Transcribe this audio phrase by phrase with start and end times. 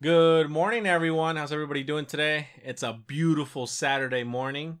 [0.00, 1.34] Good morning, everyone.
[1.34, 2.46] How's everybody doing today?
[2.62, 4.78] It's a beautiful Saturday morning.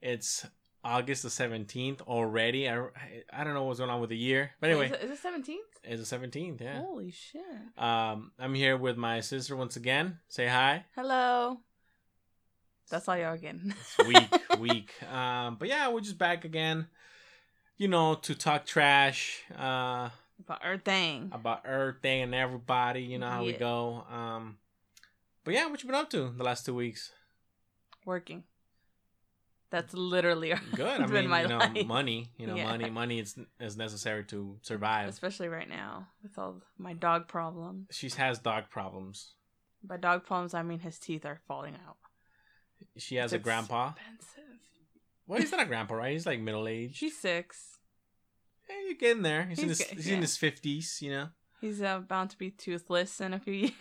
[0.00, 0.44] It's
[0.82, 2.68] August the 17th already.
[2.68, 2.88] I,
[3.32, 4.50] I don't know what's going on with the year.
[4.60, 5.56] But anyway, is it, is it 17th?
[5.84, 6.80] it's the 17th, yeah.
[6.80, 7.40] Holy shit.
[7.78, 10.18] Um, I'm here with my sister once again.
[10.26, 10.86] Say hi.
[10.96, 11.60] Hello.
[12.90, 13.72] That's all y'all again.
[14.08, 14.92] Week, week.
[15.04, 16.88] Um, but yeah, we're just back again,
[17.78, 19.40] you know, to talk trash.
[19.56, 20.08] Uh,
[20.44, 21.30] About everything.
[21.32, 23.02] about everything and everybody.
[23.02, 24.04] You know how we go.
[24.10, 24.58] Um,
[25.44, 27.12] but yeah, what you been up to the last two weeks?
[28.04, 28.44] Working.
[29.70, 31.00] That's literally Good.
[31.00, 31.86] I mean, my you know, life.
[31.86, 32.28] money.
[32.38, 32.64] You know, Yeah.
[32.66, 32.90] money.
[32.90, 35.08] Money is is necessary to survive.
[35.08, 37.86] Especially right now with all my dog problems.
[37.90, 39.32] She has dog problems.
[39.82, 41.96] By dog problems, I mean his teeth are falling out.
[42.98, 43.90] She has It's a grandpa.
[43.90, 44.44] Expensive.
[45.26, 46.12] Well, he's not a grandpa, right?
[46.12, 46.98] He's like middle aged.
[47.00, 47.71] He's six.
[48.72, 49.44] Hey, you're getting there.
[49.46, 51.28] He's, in his get- he's in his fifties, you know,
[51.60, 53.72] He's uh, bound to be toothless in a few years.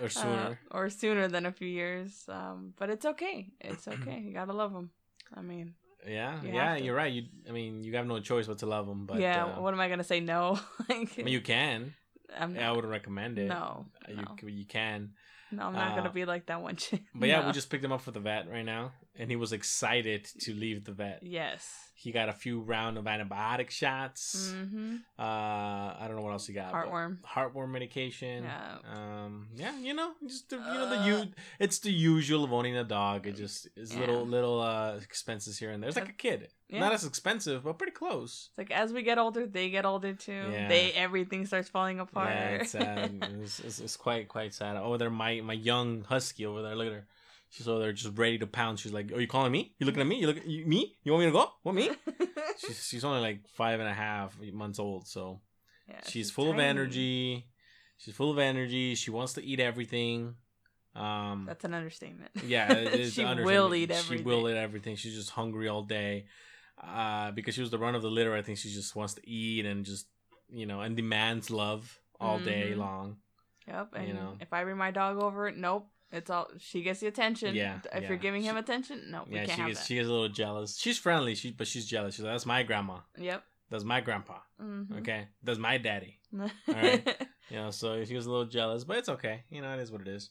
[0.00, 0.58] or sooner.
[0.70, 2.24] Uh, or sooner than a few years.
[2.28, 3.48] Um, but it's okay.
[3.60, 4.20] It's okay.
[4.24, 4.90] You gotta love him.
[5.34, 5.74] I mean,
[6.08, 7.12] yeah, you yeah, you're right.
[7.12, 9.06] You, I mean, you have no choice but to love him.
[9.06, 9.44] But yeah.
[9.44, 10.20] uh, what am I gonna say?
[10.20, 10.58] No.
[10.88, 11.94] like, I mean, you can.
[12.38, 13.48] I'm Yeah, I wouldn't recommend it.
[13.48, 14.36] No, Uh, no.
[14.42, 15.10] you you can.
[15.52, 17.02] No, I'm not Uh, gonna be like that one chick.
[17.14, 17.48] But yeah, No.
[17.48, 20.54] we just picked him up for the vet right now, and he was excited to
[20.54, 21.20] leave the vet.
[21.22, 21.86] yes.
[22.00, 24.54] He got a few round of antibiotic shots.
[24.56, 24.96] Mm-hmm.
[25.18, 26.72] Uh, I don't know what else he got.
[26.72, 27.18] Heartworm.
[27.20, 28.44] Heartworm medication.
[28.44, 28.78] Yeah.
[28.90, 29.48] Um.
[29.54, 29.78] Yeah.
[29.78, 31.06] You know, just the, you know the Uh.
[31.24, 33.26] u- It's the usual of owning a dog.
[33.26, 34.00] It just is Yeah.
[34.00, 35.88] little little uh expenses here and there.
[35.88, 36.48] It's like a kid.
[36.70, 36.80] Yeah.
[36.80, 38.48] Not as expensive, but pretty close.
[38.48, 40.48] It's like as we get older, they get older too.
[40.50, 40.68] Yeah.
[40.68, 42.30] They everything starts falling apart.
[42.30, 43.12] Yeah, it's sad.
[43.42, 44.76] it's, it's, it's quite quite sad.
[44.78, 46.74] Over there, my my young husky over there.
[46.76, 47.06] Look at her.
[47.50, 48.78] She's over there just ready to pound.
[48.78, 49.74] She's like, "Are you calling me?
[49.78, 50.20] You looking at me?
[50.20, 50.96] You look you, me?
[51.02, 51.50] You want me to go?
[51.62, 51.90] What me?"
[52.58, 55.40] she's she's only like five and a half months old, so
[55.88, 57.46] Yeah, she's, full of energy.
[57.98, 58.94] She's full of energy.
[58.94, 60.36] She wants to eat everything.
[60.94, 62.30] Um, That's an understatement.
[62.46, 64.18] yeah, it is she will eat everything.
[64.18, 64.96] She will eat everything.
[64.96, 66.26] She's just hungry all day.
[66.82, 68.34] Uh, because she was the run of the litter.
[68.34, 70.06] I think she just wants to eat and just
[70.48, 72.78] you know and demands love all day Mhm.
[72.78, 73.16] long.
[73.66, 73.88] Yep.
[73.96, 74.36] And You know.
[74.40, 75.88] if I bring my dog over, nope.
[76.12, 77.54] It's all she gets the attention.
[77.54, 78.08] Yeah, If yeah.
[78.08, 80.12] you're giving him She- attention, no, we yeah, can't she have gets she gets a
[80.12, 80.76] little jealous.
[80.78, 82.14] She's friendly, she but she's jealous.
[82.16, 82.98] She's like, "That's my grandma.
[83.18, 83.44] Yep.
[83.70, 84.38] That's my grandpa.
[84.60, 84.98] Mm-hmm.
[84.98, 87.16] Okay, that's my daddy." all right.
[87.50, 89.44] You know, so she was a little jealous, but it's okay.
[89.50, 90.30] You know, it is what it is.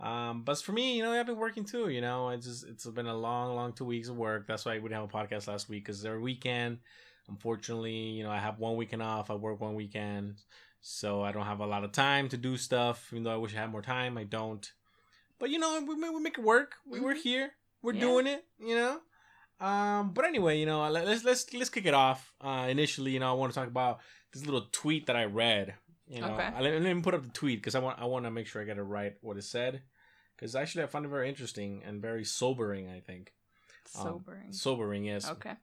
[0.00, 1.88] Um, but for me, you know, I've been working too.
[1.88, 4.46] You know, it's just it's been a long, long two weeks of work.
[4.46, 6.78] That's why we didn't have a podcast last week because their weekend.
[7.28, 9.30] Unfortunately, you know, I have one weekend off.
[9.30, 10.36] I work one weekend,
[10.82, 13.08] so I don't have a lot of time to do stuff.
[13.12, 14.70] Even though I wish I had more time, I don't.
[15.38, 16.76] But you know, we, we make it work.
[16.86, 17.22] We we're Mhm.
[17.22, 17.50] here.
[17.82, 18.00] We're Yeah.
[18.00, 18.44] doing it.
[18.58, 19.00] You know.
[19.60, 22.32] Um, but anyway, you know, let- let's let's let's kick it off.
[22.40, 24.00] Uh, initially, you know, I want to talk about
[24.32, 25.74] this little tweet that I read.
[26.06, 26.42] You know, Okay.
[26.42, 28.60] I, let, me put up the tweet because I want I want to make sure
[28.60, 29.82] I get it right what it said.
[30.36, 32.88] Because actually, I found it very interesting and very sobering.
[32.90, 33.32] I think
[33.96, 34.52] Um, Sobering.
[34.52, 35.04] sobering.
[35.04, 35.28] Yes.
[35.28, 35.54] okay.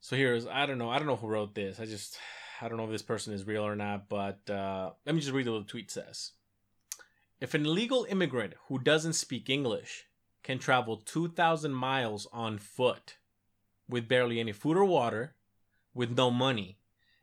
[0.00, 1.80] So here's I don't know I don't know who wrote this.
[1.80, 2.18] I just
[2.60, 4.08] I don't know if this person is real or not.
[4.08, 6.32] But uh, let me just read what the tweet says.
[7.38, 10.06] If an illegal immigrant who doesn't speak English
[10.42, 13.18] can travel 2,000 miles on foot
[13.88, 15.34] with barely any food or water,
[15.92, 16.78] with no money,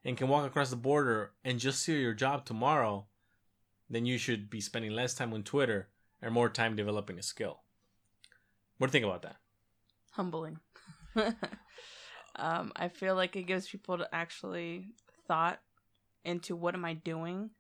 [0.06, 3.06] and can walk across the border and just see your job tomorrow,
[3.90, 5.88] then you should be spending less time on Twitter
[6.22, 7.62] and more time developing a skill.
[8.78, 9.38] What do you think about that?
[10.12, 10.60] Humbling.
[12.36, 14.90] um, I feel like it gives people to actually
[15.28, 15.60] thought
[16.26, 17.52] into what am I doing.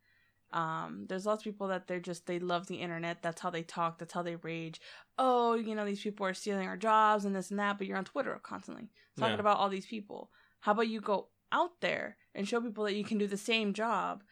[0.53, 3.22] Um, there's lots of people that they're just they love the internet.
[3.22, 3.97] That's how they talk.
[3.97, 4.80] That's how they rage.
[5.18, 7.78] Oh, you know these people are stealing our jobs and this and that.
[7.78, 9.40] But you're on Twitter constantly talking Yeah.
[9.41, 10.31] about all these people.
[10.59, 13.74] How about you go out there and show people that you can do the same
[13.74, 14.24] job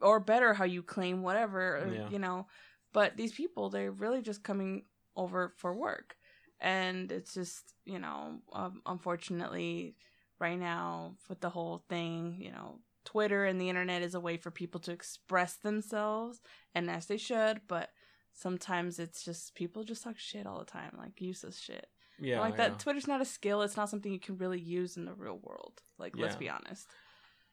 [0.00, 0.54] or better?
[0.54, 2.08] How you claim whatever or, Yeah.
[2.08, 2.46] you know.
[2.92, 4.84] But these people, they're really just coming
[5.14, 6.16] over for work,
[6.58, 9.96] and it's just you know, um, unfortunately,
[10.38, 14.36] right now with the whole thing, you know, Twitter and the internet is a way
[14.36, 16.42] for people to express themselves,
[16.74, 17.88] and as they should, but
[18.34, 21.86] sometimes it's just people just talk shit all the time, like useless shit.
[22.20, 22.68] Yeah, like yeah.
[22.68, 25.38] that Twitter's not a skill, it's not something you can really use in the real
[25.42, 25.80] world.
[25.98, 26.86] Like let's be honest.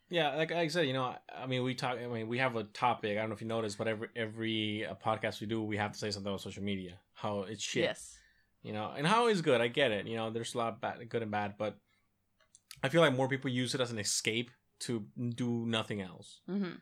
[0.09, 1.99] Yeah, like I said, you know, I mean, we talk.
[1.99, 3.17] I mean, we have a topic.
[3.17, 5.93] I don't know if you noticed, but every every uh, podcast we do, we have
[5.93, 6.99] to say something on social media.
[7.13, 8.17] How it's shit, Yes.
[8.61, 9.61] you know, and how is good.
[9.61, 10.05] I get it.
[10.05, 11.77] You know, there's a lot of bad, good and bad, but
[12.83, 14.51] I feel like more people use it as an escape
[14.81, 15.05] to
[15.35, 16.41] do nothing else.
[16.49, 16.81] Mhm.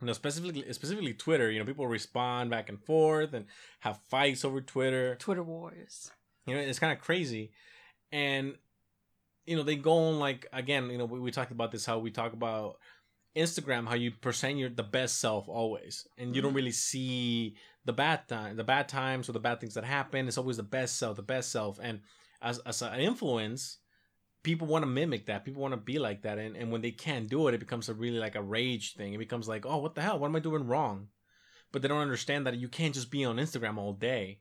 [0.00, 1.50] You know, specifically specifically Twitter.
[1.50, 3.46] You know, people respond back and forth and
[3.80, 5.14] have fights over Twitter.
[5.16, 6.10] Twitter wars.
[6.46, 7.52] You know, it's kind of crazy,
[8.12, 8.56] and
[9.46, 10.90] you know they go on like again.
[10.90, 12.78] You know, we, we talked about this how we talk about
[13.34, 16.56] Instagram how you present your the best self always, and you don't Mhm.
[16.56, 20.26] really see the bad time, the bad times or the bad things that happen.
[20.28, 22.00] It's always the best self, the best self, and
[22.42, 23.78] as as an influence,
[24.46, 25.44] people want to mimic that.
[25.44, 27.88] People want to be like that, and and when they can't do it, it becomes
[27.88, 29.12] a really like a rage thing.
[29.12, 30.20] It becomes like, oh, what the hell?
[30.20, 31.08] What am I doing wrong?
[31.72, 34.38] But they don't understand that you can't just be on Instagram all day.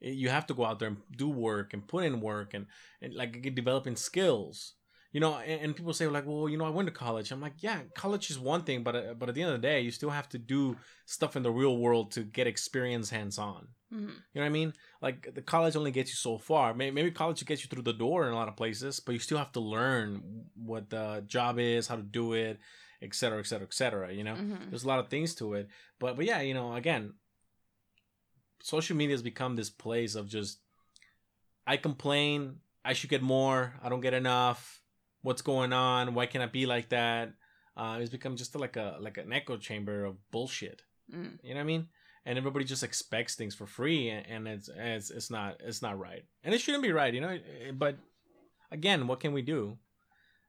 [0.00, 2.66] You have to go out there and do work and put in work and,
[3.00, 4.74] and like developing skills
[5.14, 7.30] you know and, and, people say like well you know i went to college.
[7.30, 9.66] I'm like yeah college is one thing but uh, but at the end of the
[9.66, 10.76] day you still have to do
[11.06, 14.08] stuff in the real world to get experience hands on Mm-hmm.
[14.08, 14.72] you know what i mean?
[15.00, 16.74] Like the college only gets you so far.
[16.74, 19.20] Maybe, maybe college gets you through the door in a lot of places but you
[19.20, 20.20] still have to learn
[20.56, 22.58] what the job is how to do it
[23.00, 24.34] etc cetera, etc cetera, etc cetera, you know?
[24.34, 24.70] Mm-hmm.
[24.70, 25.68] there's a lot of things to it.
[26.00, 27.12] But but yeah you know again
[28.62, 30.58] social media has become this place of just
[31.66, 34.80] i complain i should get more i don't get enough
[35.26, 37.32] what's going on why can't i be like that
[37.76, 40.82] uh, it's become just like a like an echo chamber of bullshit
[41.12, 41.38] Mm.
[41.42, 41.88] you know what i mean
[42.24, 45.98] and everybody just expects things for free and, and it's, it's it's not it's not
[45.98, 47.36] right and it shouldn't be right you know
[47.74, 47.94] but
[48.70, 49.76] again what can we do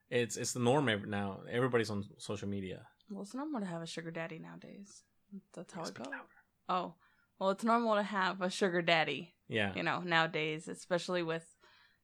[0.08, 2.78] it's it's the norm now everybody's on social media
[3.10, 5.02] Well, it's normal to have a sugar daddy nowadays.
[5.54, 6.06] That's how it goes.
[6.68, 6.94] Oh,
[7.38, 9.34] well, it's normal to have a sugar daddy.
[9.48, 11.44] yeah You know, nowadays, especially with,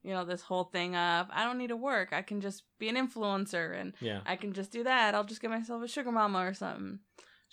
[0.03, 2.13] you know, this whole thing of I don't need to work.
[2.13, 5.15] I can just be an influencer and yeah I can just do that.
[5.15, 6.99] I'll just get myself a sugar mama or something.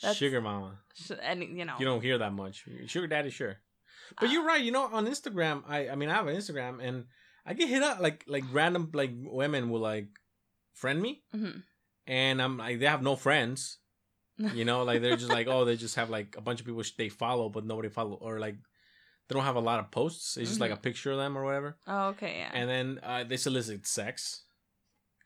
[0.01, 3.57] That's- sugar mama Sh- And you know, you don't hear that much sugar daddy sure
[4.19, 7.05] but you're right you know on instagram i i mean i have an instagram and
[7.45, 10.07] i get hit up like like random like women will like
[10.73, 11.61] friend me Mhm.
[12.07, 13.77] and i'm like they have no friends
[14.55, 16.81] you know like they're just like oh they just have like a bunch of people
[16.97, 18.55] they follow but nobody follow or like
[19.29, 20.81] they don't have a lot of posts it's just like a Mhm.
[20.81, 22.51] picture of them or whatever Oh, okay, yeah.
[22.53, 24.43] and then uh, they solicit sex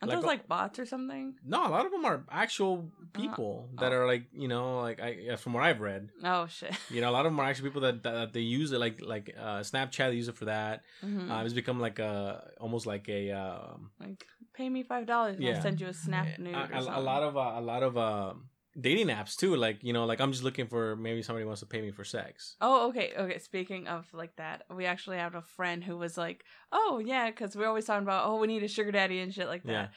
[0.01, 1.35] Aren't like those like bots or something?
[1.45, 3.97] no a lot of them are actual Uh, people that oh.
[3.97, 6.73] are like you know like i from what i've read Oh shit.
[6.89, 8.79] you know a lot of them are actually people that, that, that they use it
[8.85, 11.31] like like uh snapchat they use it for that Mhm.
[11.31, 15.43] uh, it's become like a almost like a um like, pay me five dollars and
[15.45, 15.55] yeah.
[15.55, 16.53] I'll send you a snap nude.
[16.55, 18.33] a, a, a lot of uh, a lot of uh,
[18.79, 21.65] dating apps too like you know like i'm just looking for maybe somebody wants to
[21.67, 23.37] pay me for sex Oh, okay, okay.
[23.39, 27.55] Speaking of like that, we actually have a friend who was like, "Oh yeah," because
[27.55, 29.71] we're always talking about, "Oh, we need a sugar daddy" and shit like that.
[29.71, 29.87] Yeah.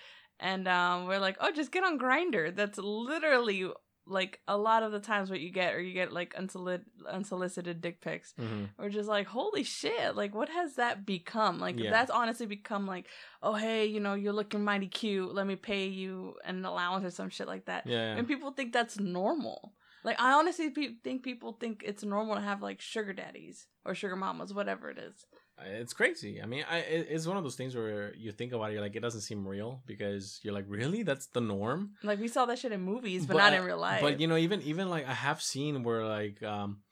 [0.41, 3.71] And um, we're like, "Oh, just get on Grindr." That's literally
[4.07, 7.81] like a lot of the times what you get, or you get like unsolicited unsolicited
[7.81, 8.35] dick pics.
[8.39, 11.59] hmm We're just like, "Holy shit!" Like, what has that become?
[11.59, 11.91] Like, Yeah.
[11.91, 13.07] that's honestly become like,
[13.43, 15.35] "Oh, hey, you know, you're looking mighty cute.
[15.35, 18.19] Let me pay you an allowance or some shit like that." yeah, yeah.
[18.19, 19.73] and people think that's normal.
[20.05, 23.95] Like I honestly pe- think people think it's normal to have like sugar daddies or
[23.95, 25.27] sugar mamas, whatever it is.
[25.65, 28.75] It's crazy i mean I, it's one of those things where you think about it
[28.75, 32.29] you're like it doesn't seem real because you're like really that's the norm Like we
[32.29, 34.03] saw that shit in movies, but, not in real life.
[34.03, 36.83] But you know, even even like I have seen where like um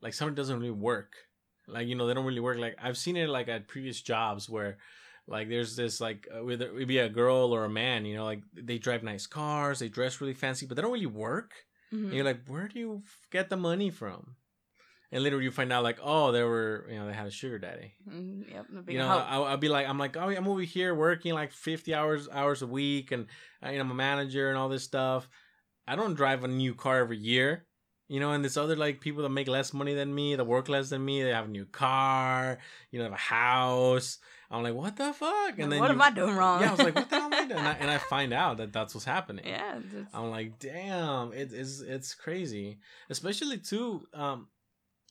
[0.00, 1.12] like something doesn't really work.
[1.68, 2.58] Like you know, they don't really work.
[2.58, 4.78] Like I've seen it like at previous jobs where
[5.28, 8.42] like there's this like whether it be a girl or a man, you know, like
[8.54, 11.52] they drive nice cars, they dress really fancy, but they don't really work.
[11.92, 12.04] Mhm.
[12.06, 14.36] And you're like, where do you get the money from?
[15.10, 17.58] And later you find out like, oh, they were you know they had a sugar
[17.58, 17.94] daddy.
[18.08, 19.08] Mm, yep, You know.
[19.08, 22.60] I'll, I'll be like, I'm like, oh, I'm over here working like 50 hours hours
[22.62, 23.26] a week, and
[23.64, 25.28] uh, you know, I'm a manager and all this stuff.
[25.86, 27.64] I don't drive a new car every year,
[28.08, 28.32] you know.
[28.32, 31.02] And there's other like people that make less money than me, that work less than
[31.02, 31.22] me.
[31.22, 32.58] They have a new car,
[32.90, 34.18] you know, have a house.
[34.50, 35.58] I'm like, what the fuck?
[35.58, 36.60] And then what you- am I doing wrong?
[36.62, 37.58] Yeah, I was like, what the hell am I doing?
[37.58, 39.46] And I, and I find out that that's what's happening.
[39.46, 44.06] yeah, it's- I'm like, damn, it is it's crazy, especially too.
[44.12, 44.48] Um,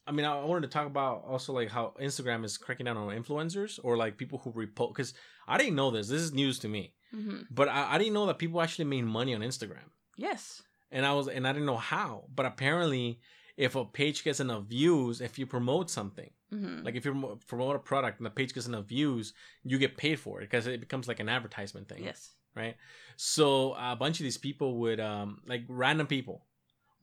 [0.08, 3.10] I mean, I wanted to talk about also like how Instagram is cracking down on
[3.16, 4.90] influencers or like people who repost.
[4.90, 5.14] Because
[5.48, 6.08] I didn't know this.
[6.08, 7.46] This is news to me, mhm.
[7.52, 10.62] but I, I didn't know that people actually made money on Instagram, yes.
[10.92, 12.26] and I was and I didn't know how.
[12.34, 13.20] But apparently,
[13.58, 17.76] if a page gets enough views, if you promote something, hmm like if you promote
[17.76, 19.34] a product and the page gets enough views,
[19.64, 22.32] you get paid for it because it becomes like an advertisement thing yes.
[22.56, 22.76] right?
[23.18, 26.46] So a bunch of these people would, um, like random people,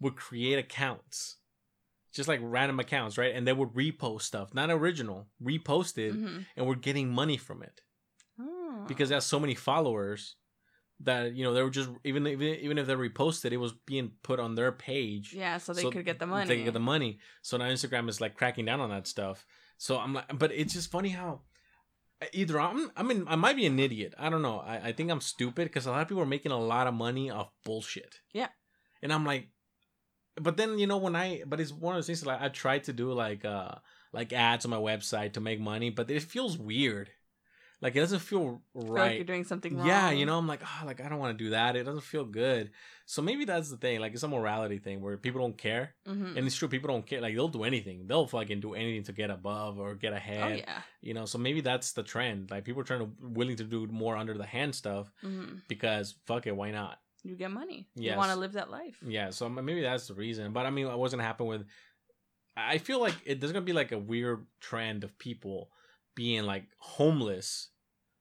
[0.01, 1.37] would create accounts,
[2.15, 3.35] just like random accounts, right?
[3.35, 7.63] And they would repost stuff, not original, reposted, it, hmm and we're getting money from
[7.63, 7.81] it
[8.41, 8.85] Oh.
[8.89, 10.37] because they have so many followers
[11.01, 14.13] that you know they were just even even even if they reposted, it was being
[14.23, 15.35] put on their page.
[15.35, 16.47] yeah, so they so could get the money.
[16.49, 17.19] They could get the money.
[17.43, 19.45] So now Instagram is like cracking down on that stuff.
[19.77, 21.41] So I'm like, but it's just funny how
[22.33, 24.15] either I'm, I mean, I might be an idiot.
[24.19, 24.61] I don't know.
[24.61, 26.95] I, I think I'm stupid because a lot of people are making a lot of
[26.95, 28.21] money off bullshit.
[28.33, 28.49] Yeah.
[29.03, 29.49] And I'm like,
[30.37, 32.85] but then you know when I, but it's one of those things like I tried
[32.85, 33.75] to do like uh
[34.13, 37.11] like ads on my website to make money, but it feels weird.
[37.81, 39.03] Like it doesn't feel right.
[39.03, 39.87] like you're doing something wrong.
[39.87, 41.77] Yeah, you know, I'm like, oh, like I don't want to do that.
[41.77, 42.71] It doesn't feel good.
[43.05, 44.01] So maybe that's the thing.
[44.01, 46.69] Like it's a morality thing where people don't care, hmm and it's true.
[46.69, 47.21] People don't care.
[47.21, 48.07] Like they'll do anything.
[48.07, 50.43] They'll fucking do anything to get above or get ahead.
[50.43, 50.59] Oh ahead.
[50.67, 50.83] yeah.
[51.03, 52.51] You know, so maybe that's the trend.
[52.51, 56.15] Like people are trying to willing to do more under the hand stuff hmm because
[56.27, 56.99] fuck it, why not?
[57.25, 57.89] You get money.
[57.97, 58.13] Yes.
[58.13, 58.99] You want to live that life.
[59.05, 60.53] Yeah, so maybe that's the reason.
[60.53, 61.65] But I mean, what's wasn't happen with?
[62.55, 65.71] I feel like it, there's gonna be like a weird trend of people
[66.15, 67.71] being like homeless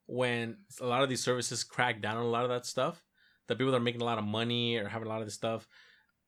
[0.08, 3.04] when a lot of these services crack down on a lot of that stuff.
[3.48, 5.36] The people that are making a lot of money or having a lot of this
[5.36, 5.68] stuff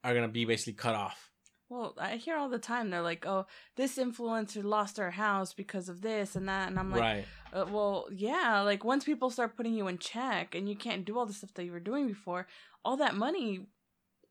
[0.04, 1.32] are gonna be basically cut off.
[1.70, 5.90] Well, I hear all the time they're like, "Oh, this influencer lost her house because
[5.90, 7.26] of this and that," and I'm like, right.
[7.54, 8.62] uh, "Well, yeah.
[8.62, 11.54] Like once people start putting you in check and you can't do all the stuff
[11.56, 12.48] that you were doing before,
[12.84, 13.68] all that money."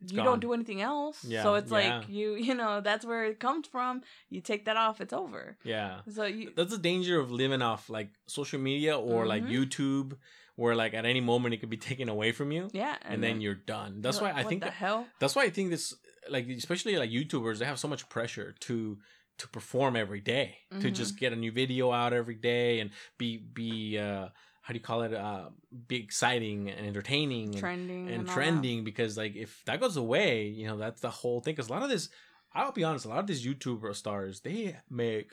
[0.07, 0.27] you gone.
[0.27, 1.79] don't do anything else, Yeah, so it's yeah.
[1.79, 4.03] like you, you know, that's where it comes from.
[4.29, 5.57] You take that off, it's over.
[5.65, 6.01] Yeah.
[6.13, 9.51] So you, That's the danger of living off like social media or like Mhm.
[9.53, 10.19] YouTube,
[10.57, 13.41] where like at any moment it could be taken away from you, yeah, and, then
[13.41, 14.03] you're done.
[14.03, 15.07] That's why I what think the hell.
[15.21, 15.95] that's why I think this
[16.29, 18.99] like especially like YouTubers they have so much pressure to
[19.39, 20.95] to perform every day to Mhm.
[20.95, 24.29] just get a new video out every day and be be uh
[24.63, 25.51] how do you call it uh
[25.89, 28.33] be exciting and entertaining and, trending and that.
[28.33, 31.73] trending because like if that goes away you know that's the whole thing because a
[31.73, 32.09] lot of this
[32.53, 35.33] I'll be honest a lot of these YouTuber stars they make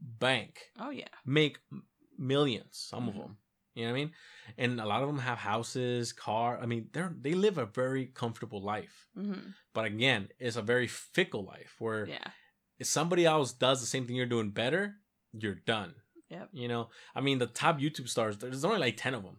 [0.00, 1.58] bank Oh yeah, make
[2.18, 3.18] millions some of Mhm.
[3.22, 3.36] them
[3.78, 4.12] you know what I mean?
[4.62, 8.04] And a lot of them have houses car I mean they're they live a very
[8.22, 8.96] comfortable life.
[9.14, 12.28] Hmm but again, it's a very fickle life where yeah,
[12.82, 14.96] if somebody else does the same thing you're doing better,
[15.32, 15.94] you're done.
[16.30, 16.48] Yep.
[16.52, 19.36] You know, I mean, the top YouTube stars, there's only like 10 of them,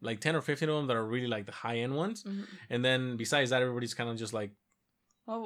[0.00, 2.22] like 10 or 15 of them that are really like the high end ones.
[2.22, 4.50] hmm And then besides that, everybody's kind of just like,
[5.26, 5.42] Well,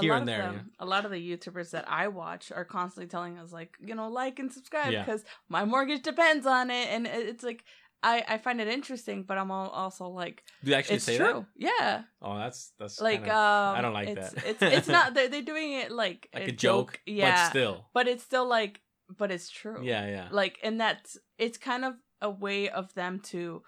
[0.00, 3.36] Here and there, them, a lot of the YouTubers that I watch are constantly telling
[3.38, 5.04] us like, you know, like and subscribe Yeah.
[5.04, 7.64] because my mortgage depends on it, and it's like
[8.02, 11.46] I I find it interesting, but I'm also like, do they actually it's say true,
[11.56, 11.68] that?
[11.78, 14.44] yeah, Oh, that's, that's like kind of, um, I don't like it's, that.
[14.46, 17.86] it's it's not they're, they're doing it like, like a joke, yeah, but still.
[17.92, 18.80] but it's still like,
[19.16, 20.28] but it's true, Yeah, yeah.
[20.30, 23.62] like, and that's it's kind of a way of them to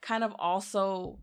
[0.00, 1.18] kind of also.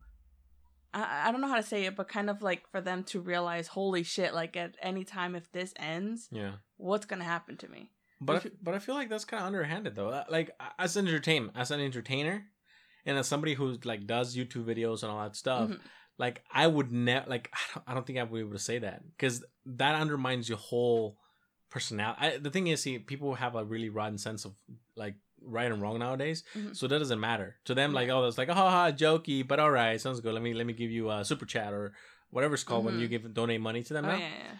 [0.93, 3.21] I, I don't know how to say it, but kind of like for them to
[3.21, 4.33] realize, holy shit!
[4.33, 6.53] Like at any time, if this ends, Yeah.
[6.77, 7.91] what's gonna happen to me?
[8.23, 10.23] But I, but I feel like that's kind of underhanded though.
[10.29, 12.45] Like as an entertainment, as an entertainer,
[13.05, 15.79] and as somebody who like does YouTube videos and all that stuff, Mhm.
[16.17, 18.59] like I would never like I don't, I don't think I would be able to
[18.59, 21.17] say that because that undermines your whole
[21.69, 22.19] personality.
[22.21, 24.53] I, the thing is, see, people have a really rotten sense of
[24.95, 26.75] like right and wrong nowadays, Mhm.
[26.75, 27.93] so that doesn't matter to them.
[27.93, 30.33] Like oh, it's like oh, ha, ha, jokey, but all right, sounds good.
[30.33, 31.93] Let me let me give you a super chat or
[32.29, 33.01] whatever it's called when Mhm.
[33.01, 34.53] you give donate money to them Oh yeah, yeah.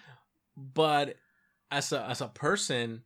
[0.58, 1.18] But
[1.70, 3.04] as a as a person,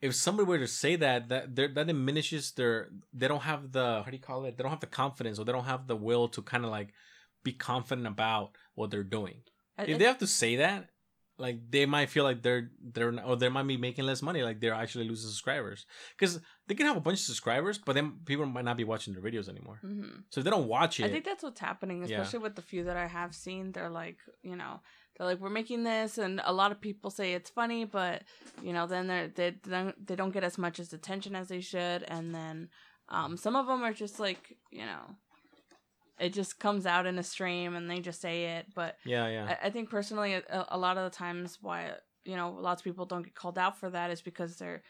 [0.00, 2.88] if somebody were to say that, that that diminishes their.
[3.12, 4.56] They don't have the how do you call it?
[4.56, 6.92] They don't have the confidence, or they don't have the will to kind of like
[7.42, 9.42] be confident about what they're doing.
[9.76, 10.90] I- If they have to say that,
[11.38, 14.60] like they might feel like they're they're or they might be making less money, like
[14.60, 15.86] they're actually losing subscribers
[16.16, 19.14] because they can have a bunch of subscribers, but then people might not be watching
[19.14, 19.78] their videos anymore.
[19.84, 20.24] Mhm.
[20.30, 22.20] So if they don't watch it, I think that's what's happening, Yeah.
[22.20, 23.70] especially with the few that I have seen.
[23.72, 24.80] They're like, you know,
[25.18, 28.22] they're like, we're making this, and a lot of people say it's funny, but
[28.62, 31.60] you know, then they're they don't they don't get as much as attention as they
[31.60, 32.68] should, and then
[33.08, 35.16] um, some of them are just like, you know,
[36.20, 39.56] it just comes out in a stream and they just say it, but yeah, yeah,
[39.62, 41.92] I, I think personally, a, a lot of the times why
[42.24, 44.82] you know lots of people don't get called out for that is because their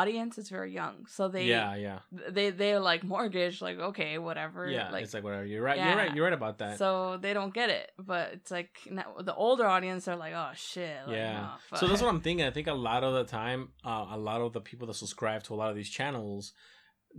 [0.00, 1.98] audience is very young, so they yeah, yeah,
[2.30, 4.90] they they're like mortgage, like okay, whatever, yeah.
[4.90, 5.44] like it's like whatever.
[5.44, 5.78] You're right.
[5.78, 6.14] You're right.
[6.14, 6.78] You're right about that.
[6.78, 7.90] so they don't get it.
[7.98, 11.56] But it's like now, the older audience are like, oh shit, like, yeah.
[11.72, 12.46] no, so that's what I'm thinking.
[12.46, 15.42] I think a lot of the time, uh, a lot of the people that subscribe
[15.44, 16.52] to a lot of these channels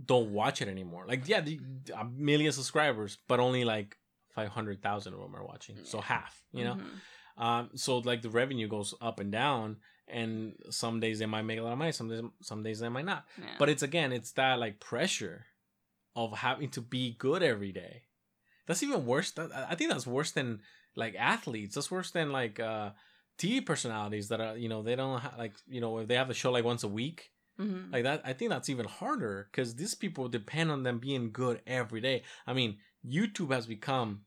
[0.04, 1.04] don't watch it anymore.
[1.06, 1.60] Like, yeah, the,
[1.96, 3.96] a million subscribers, but only like
[4.34, 5.76] five hundred thousand of them are watching.
[5.84, 6.74] So half, you know.
[6.74, 6.90] Mhm.
[7.36, 11.58] Um, so like the revenue goes up and down, and some days they might make
[11.58, 13.24] a lot of money, some days some days they might not.
[13.38, 13.54] Yeah.
[13.58, 15.46] But it's again, it's that like pressure
[16.14, 18.02] of having to be good every day.
[18.66, 19.32] That's even worse.
[19.32, 20.60] That I think that's worse than
[20.96, 21.74] like athletes.
[21.74, 22.90] That's worse than like uh
[23.36, 26.30] TV personalities that are you know they don't ha- like you know if they have
[26.30, 27.92] a show like once a week Mhm.
[27.92, 28.22] like that.
[28.24, 32.22] I think that's even harder because these people depend on them being good every day.
[32.48, 34.24] I mean, YouTube has become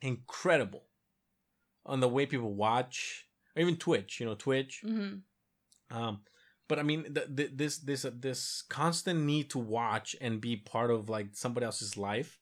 [0.00, 0.84] incredible
[1.86, 3.26] on the way people watch,
[3.56, 4.20] or even Twitch.
[4.20, 4.82] You know, Twitch.
[4.84, 5.22] Mhm.
[5.90, 6.20] Um,
[6.68, 10.56] but I mean, th- th- this this uh, this constant need to watch and be
[10.56, 12.40] part of like somebody else's life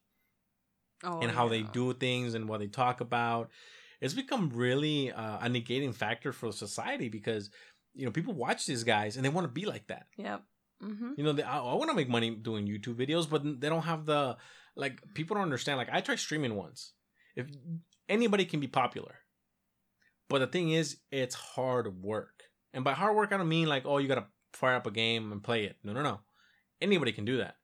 [1.04, 3.50] Oh, and how they do things and what they talk about,
[4.00, 7.50] it's become really uh, a negating factor for society because
[7.94, 10.06] you know people watch these guys and they want to be like that.
[10.16, 10.42] Yep.
[10.82, 11.12] Mm-hmm.
[11.16, 13.82] You know, they, I, I want to make money doing YouTube videos, but they don't
[13.82, 14.36] have the
[14.76, 15.00] like.
[15.14, 15.78] People don't understand.
[15.78, 16.92] Like, I tried streaming once.
[17.34, 17.46] If
[18.08, 19.14] anybody can be popular,
[20.32, 22.44] but the thing is, it's hard work.
[22.72, 25.30] And by hard work, I don't mean like, oh, you gotta fire up a game
[25.30, 25.76] and play it.
[25.84, 26.20] No, no, no.
[26.80, 27.56] Anybody can do that.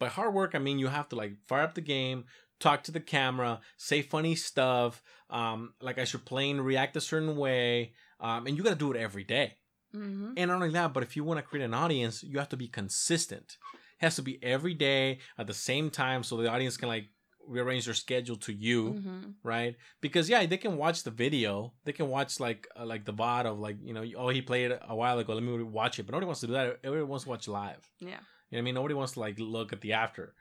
[0.00, 2.24] By hard work, I mean you have to like fire up the game,
[2.58, 5.02] talk to the camera, say funny stuff.
[5.30, 8.98] Um, like as you're playing, react a certain way, um, and you gotta do it
[8.98, 9.54] every day.
[9.94, 10.32] Mm-hmm.
[10.36, 12.56] And not only that, but if you want to create an audience, you have to
[12.56, 13.56] be consistent.
[14.00, 17.08] It has to be every day at the same time, so the audience can like
[17.48, 19.30] rearrange their schedule to you, Mm-hmm.
[19.42, 19.76] right?
[20.00, 23.46] Because yeah, they can watch the video, they can watch like uh, like the VOD
[23.46, 26.04] of like you know, oh he played a while ago, let me watch it.
[26.06, 26.78] But nobody wants to do that.
[26.84, 27.82] Everybody wants to watch live.
[28.00, 28.06] Yeah.
[28.08, 28.18] You know
[28.50, 28.74] what I mean?
[28.74, 30.34] Nobody wants to like look at the after.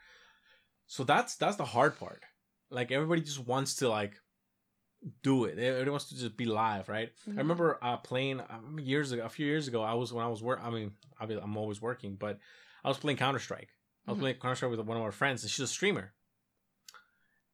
[0.85, 2.23] So that's that's the hard part.
[2.69, 4.13] Like everybody just wants to like
[5.23, 5.57] do it.
[5.59, 7.11] Everybody wants to just be live, right?
[7.29, 7.35] Mhm.
[7.35, 9.81] I remember uh, playing um, years ago, a few years ago.
[9.83, 10.59] I was when I was work.
[10.63, 12.39] I mean, I'm always working, but
[12.83, 13.69] I was playing Counter Strike.
[14.07, 14.21] I was Mhm.
[14.21, 16.13] playing Counter Strike with one of our friends, and she's a streamer.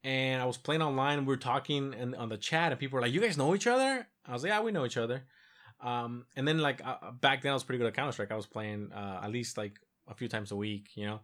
[0.03, 1.19] And I was playing online.
[1.19, 3.67] We were talking and on the chat, and people were like, "You guys know each
[3.67, 5.24] other?" I was like, "Yeah, we know each other."
[5.81, 8.31] Um, and then like uh, back then, I was pretty good at Counter Strike.
[8.31, 11.22] I was playing uh, at least like a few times a week, you know.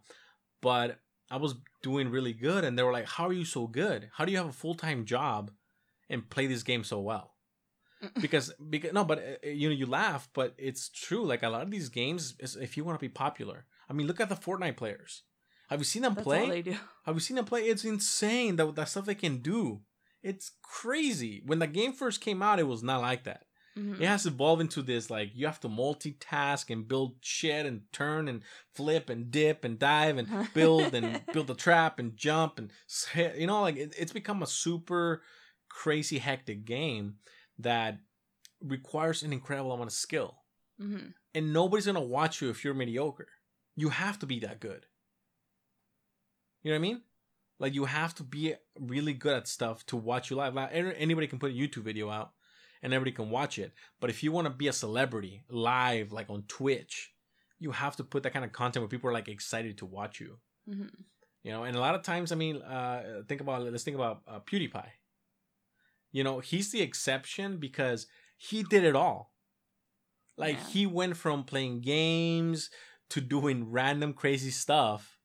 [0.62, 0.98] But
[1.30, 4.10] I was doing really good, and they were like, "How are you so good?
[4.14, 5.50] How do you have a full time job
[6.08, 7.34] and play this game so well?"
[8.20, 11.24] because because no, but uh, you know you laugh, but it's true.
[11.24, 14.20] Like a lot of these games, if you want to be popular, I mean, look
[14.20, 15.22] at the Fortnite players.
[15.70, 16.48] Have you seen them That's play?
[16.48, 16.76] they do.
[17.06, 17.62] Have you seen them play?
[17.62, 19.80] It's insane that the stuff they can do.
[20.22, 21.42] It's crazy.
[21.46, 23.44] When the game first came out, it was not like that.
[23.78, 24.00] Mhm.
[24.00, 28.26] It has evolved into this like you have to multitask and build shit and turn
[28.28, 28.42] and
[28.74, 32.72] flip and dip and dive and build and build a trap and jump and
[33.14, 35.22] you know like it, it's become a super
[35.68, 37.14] crazy hectic game
[37.60, 37.98] that
[38.60, 40.38] requires an incredible amount of skill
[40.80, 41.14] Mhm.
[41.34, 43.28] and nobody's gonna watch you if you're mediocre
[43.76, 44.86] you have to be that good
[46.62, 47.02] you know what i mean?
[47.58, 50.54] Like you have to be really good at stuff to watch you live.
[50.54, 52.32] Like, anybody can put a youtube video out
[52.82, 53.72] and everybody can watch it.
[54.00, 57.12] But if you want to be a celebrity live like on twitch
[57.58, 60.20] you have to put that kind of content where people are like excited to watch
[60.20, 60.38] you.
[60.68, 60.90] Mhm.
[61.42, 64.22] you know and a lot of times i mean uh think about let's think about
[64.28, 64.90] uh, pewdiepie.
[66.12, 69.32] You know he's the exception because he did it all.
[70.36, 70.66] Like Yeah.
[70.68, 72.70] he went from playing games
[73.10, 75.18] to doing random crazy stuff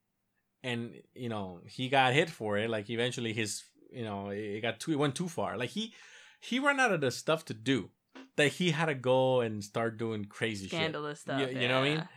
[0.65, 0.79] and
[1.13, 4.91] you know he got hit for it like eventually his you know it got too
[4.91, 5.93] it went too far like he
[6.39, 7.89] he ran out of the stuff to do
[8.35, 11.39] that he had to go and start doing crazy Scandalous shit stuff.
[11.41, 12.07] you, you know what i mean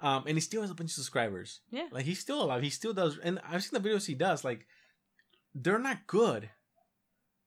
[0.00, 1.60] um, and he still has a bunch of subscribers.
[1.70, 1.88] Yeah.
[1.90, 2.62] Like he's still alive.
[2.62, 4.44] He still does, and I've seen the videos he does.
[4.44, 4.66] Like
[5.54, 6.48] they're not good,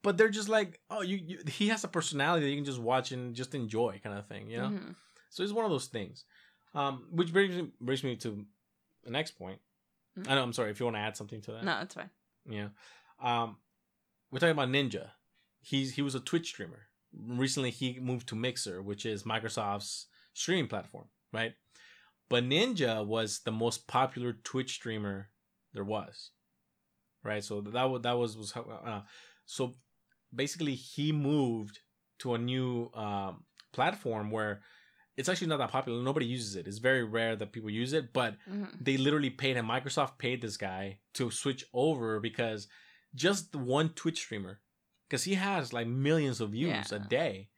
[0.04, 1.20] but they're just like, oh, you.
[1.26, 4.28] you he has a personality that you can just watch and just enjoy, kind of
[4.28, 4.50] thing.
[4.50, 4.70] You know.
[4.70, 4.96] Mhm.
[5.30, 6.26] So it's one of those things.
[6.76, 8.46] Um, which brings me, brings me to
[9.04, 9.60] the next point.
[10.18, 10.30] Mhm.
[10.30, 10.44] I know.
[10.44, 11.64] I'm sorry if you want to add something to that.
[11.64, 12.10] No, it's fine.
[12.50, 12.70] Yeah.
[13.22, 13.58] Um,
[14.32, 15.12] we're talking about Ninja.
[15.62, 16.88] He's he was a Twitch streamer.
[17.14, 21.54] Recently, he moved to Mixer, which is Microsoft's streaming platform, right?
[22.30, 25.30] But Ninja was the most popular Twitch streamer
[25.74, 26.32] there was,
[27.24, 27.44] right?
[27.44, 29.02] So that was that was was how, uh,
[29.46, 29.76] so
[30.34, 31.80] basically he moved
[32.20, 34.62] to a new um, platform where
[35.18, 36.02] it's actually not that popular.
[36.02, 36.68] Nobody uses it.
[36.68, 38.84] It's very rare that people use it, but Mhm.
[38.84, 39.68] they literally paid him.
[39.68, 42.68] Microsoft paid this guy to switch over because
[43.16, 44.62] just one Twitch streamer,
[45.08, 47.50] because he has like millions of views a day,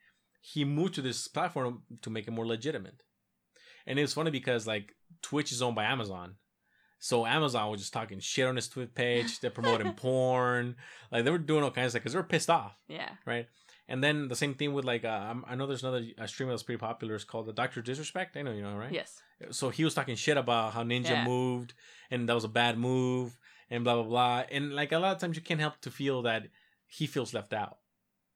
[0.41, 3.04] he moved to this platform to make it more legitimate.
[3.88, 6.36] And it's funny because like Twitch is owned by Amazon.
[7.00, 9.39] So Amazon was just talking shit on his Twitch page.
[9.39, 10.76] They're promoting porn.
[11.12, 13.12] Like they were doing all kinds of stuff because they were pissed off Yeah.
[13.26, 13.48] right?
[13.88, 16.80] And then the same thing with like uh, I know there's another streamer that's pretty
[16.80, 17.15] popular.
[17.15, 18.36] It's called the Doctor Disrespect.
[18.36, 18.91] I know you know right.
[18.91, 19.21] Yes.
[19.52, 21.24] So he was talking shit about how Ninja Yeah.
[21.26, 21.74] moved
[22.10, 23.38] and that was a bad move
[23.69, 24.43] and blah blah blah.
[24.52, 26.48] And like a lot of times you can't help to feel that
[26.88, 27.78] he feels left out.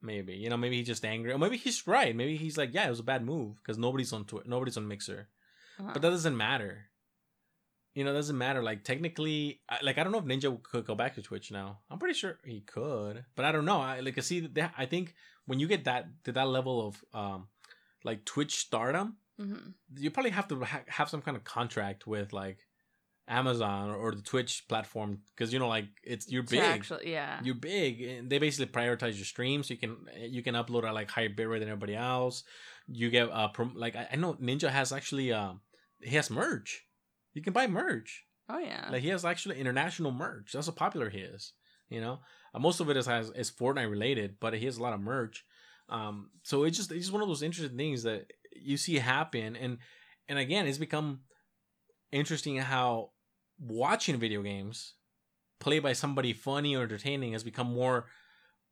[0.01, 2.15] Maybe you know maybe he's just angry or maybe he's right.
[2.15, 4.87] Maybe he's like yeah it was a bad move because nobody's on Twi- nobody's on
[4.87, 5.29] Mixer.
[5.79, 5.89] Uh-huh.
[5.93, 6.85] But that doesn't matter.
[7.95, 8.61] You know, it doesn't matter.
[8.61, 11.79] Like technically, I- like I don't know if Ninja could go back to Twitch now.
[11.89, 13.81] I'm pretty sure he could, but I don't know.
[13.81, 14.73] I like I see that.
[14.77, 15.15] I think
[15.49, 17.47] when you get that to that level of um,
[18.09, 19.73] like Twitch stardom, Mhm.
[20.03, 22.59] you probably have to ha- have some kind of contract with like
[23.27, 26.59] Amazon or, or the Twitch platform because you know, like it's you're big.
[26.61, 27.39] Actually, yeah.
[27.43, 29.67] You're big, and they basically prioritize your streams.
[29.67, 29.97] So you can
[30.35, 32.43] you can upload at like higher bitrate than everybody else.
[32.87, 35.61] You get uh prom- like I, I know Ninja has actually um
[36.01, 36.85] he has merch.
[37.33, 38.25] You can buy merch.
[38.49, 38.89] oh yeah.
[38.91, 40.51] Like he has actually international merch.
[40.53, 41.53] That's how popular he is.
[41.89, 42.19] You know,
[42.53, 45.01] uh, most of it is has is Fortnite related, but he has a lot of
[45.01, 45.45] merch.
[45.89, 49.55] Um, so it's just it's just one of those interesting things that you see happen,
[49.55, 49.79] and
[50.27, 51.21] and again, it's become
[52.11, 53.11] interesting how
[53.59, 54.93] watching video games
[55.59, 58.05] played by somebody funny or entertaining has become more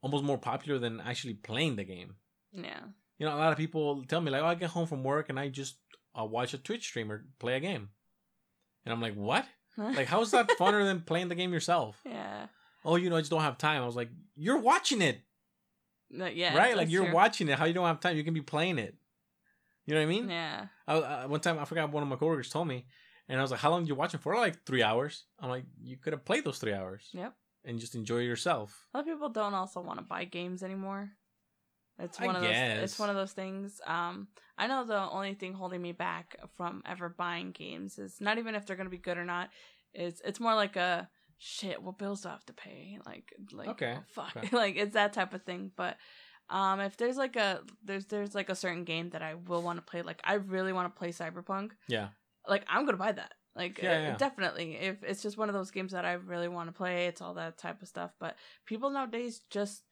[0.00, 2.14] almost more popular than actually playing the game.
[2.52, 2.80] Yeah.
[3.18, 5.28] You know, a lot of people tell me like, "Oh, I get home from work
[5.28, 5.78] and I just
[6.18, 7.88] uh, watch a Twitch streamer play a game,"
[8.84, 9.44] and I'm like, "What?
[9.76, 12.46] Like, how is that funner than playing the game yourself?" yeah.
[12.84, 13.82] Oh, you know, I just don't have time.
[13.82, 15.20] I was like, "You're watching it,
[16.10, 16.56] yeah.
[16.56, 16.76] right?
[16.76, 17.14] Like you're true.
[17.14, 17.58] watching it.
[17.58, 18.16] How you don't have time?
[18.16, 18.94] You can be playing it.
[19.86, 20.28] You know what I mean?
[20.28, 20.66] Yeah.
[20.86, 22.86] I, I, one time I forgot one of my coworkers told me,
[23.28, 25.24] and I was like, "How long you watching for?" Like three hours.
[25.40, 27.34] I'm like, "You could have played those three hours Yep.
[27.64, 31.10] and just enjoy yourself." A lot of people don't also want to buy games anymore.
[31.98, 32.52] It's I one of those.
[32.52, 33.80] It's one of those things.
[33.86, 38.38] Um, I know the only thing holding me back from ever buying games is not
[38.38, 39.50] even if they're gonna be good or not.
[39.92, 41.82] It's it's more like a shit.
[41.82, 42.98] What bills do I have to pay?
[43.06, 44.36] Like like Okay, oh, fuck.
[44.36, 44.56] okay.
[44.56, 45.70] like it's that type of thing.
[45.76, 45.96] But
[46.50, 49.78] um, if there's like a there's there's like a certain game that I will want
[49.78, 50.02] to play.
[50.02, 51.70] Like I really want to play Cyberpunk.
[51.88, 52.08] Yeah,
[52.46, 53.32] Like I'm gonna buy that.
[53.54, 54.16] Like Yeah, uh, yeah.
[54.16, 54.76] definitely.
[54.76, 57.34] If it's just one of those games that I really want to play, it's all
[57.34, 58.12] that type of stuff.
[58.20, 59.82] But people nowadays just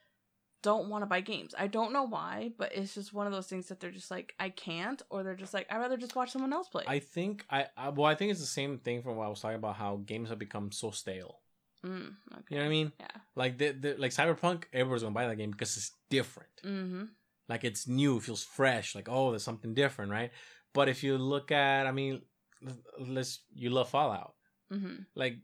[0.63, 1.55] don't want to buy games.
[1.59, 4.35] I don't know why, but it's just one of those things that they're just like,
[4.41, 6.85] I can't, or they're just like, I'd rather just watch someone else play.
[6.87, 9.41] I think I, I well, I think it's the same thing from what I was
[9.41, 9.77] talking about.
[9.77, 11.41] How games have become so stale.
[11.85, 12.45] mm, okay.
[12.51, 12.93] You know what I mean?
[12.99, 13.07] Yeah.
[13.35, 16.51] Like the, the like Cyberpunk, everyone's gonna buy that game because it's different.
[16.65, 17.05] Mm-hmm.
[17.49, 18.95] Like it's new, it feels fresh.
[18.95, 20.31] Like oh, there's something different, right?
[20.73, 22.23] But if you look at, I mean,
[22.99, 24.35] let's you love Fallout.
[24.73, 25.03] Mm-hmm.
[25.15, 25.37] Like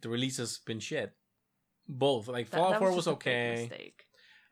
[0.00, 1.12] the release has been shit.
[1.88, 3.92] Both like That, Fallout that Four was, was, a big okay.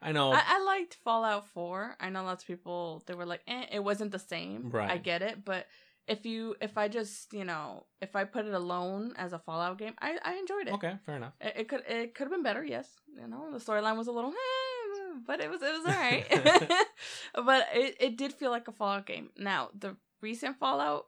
[0.03, 0.33] I know.
[0.33, 1.97] I, I liked Fallout 4.
[2.01, 4.71] I know lots of people they were like, eh, it wasn't the same.
[4.71, 4.91] Right.
[4.91, 5.67] I get it, but
[6.11, 9.79] if you if I just you know if I put it alone as a Fallout
[9.79, 10.75] game, I I enjoyed it.
[10.75, 11.35] okay, fair enough.
[11.41, 12.65] It, it could it could have been better.
[12.65, 16.27] Yes, you know the storyline was a little, eh, but it was it was alright.
[17.47, 19.31] but it it did feel like a Fallout game.
[19.39, 21.07] Now the recent Fallout,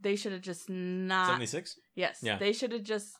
[0.00, 1.26] they should have just not.
[1.26, 1.78] Seventy six.
[1.94, 2.20] Yes.
[2.22, 2.38] Yeah.
[2.38, 3.18] They should have just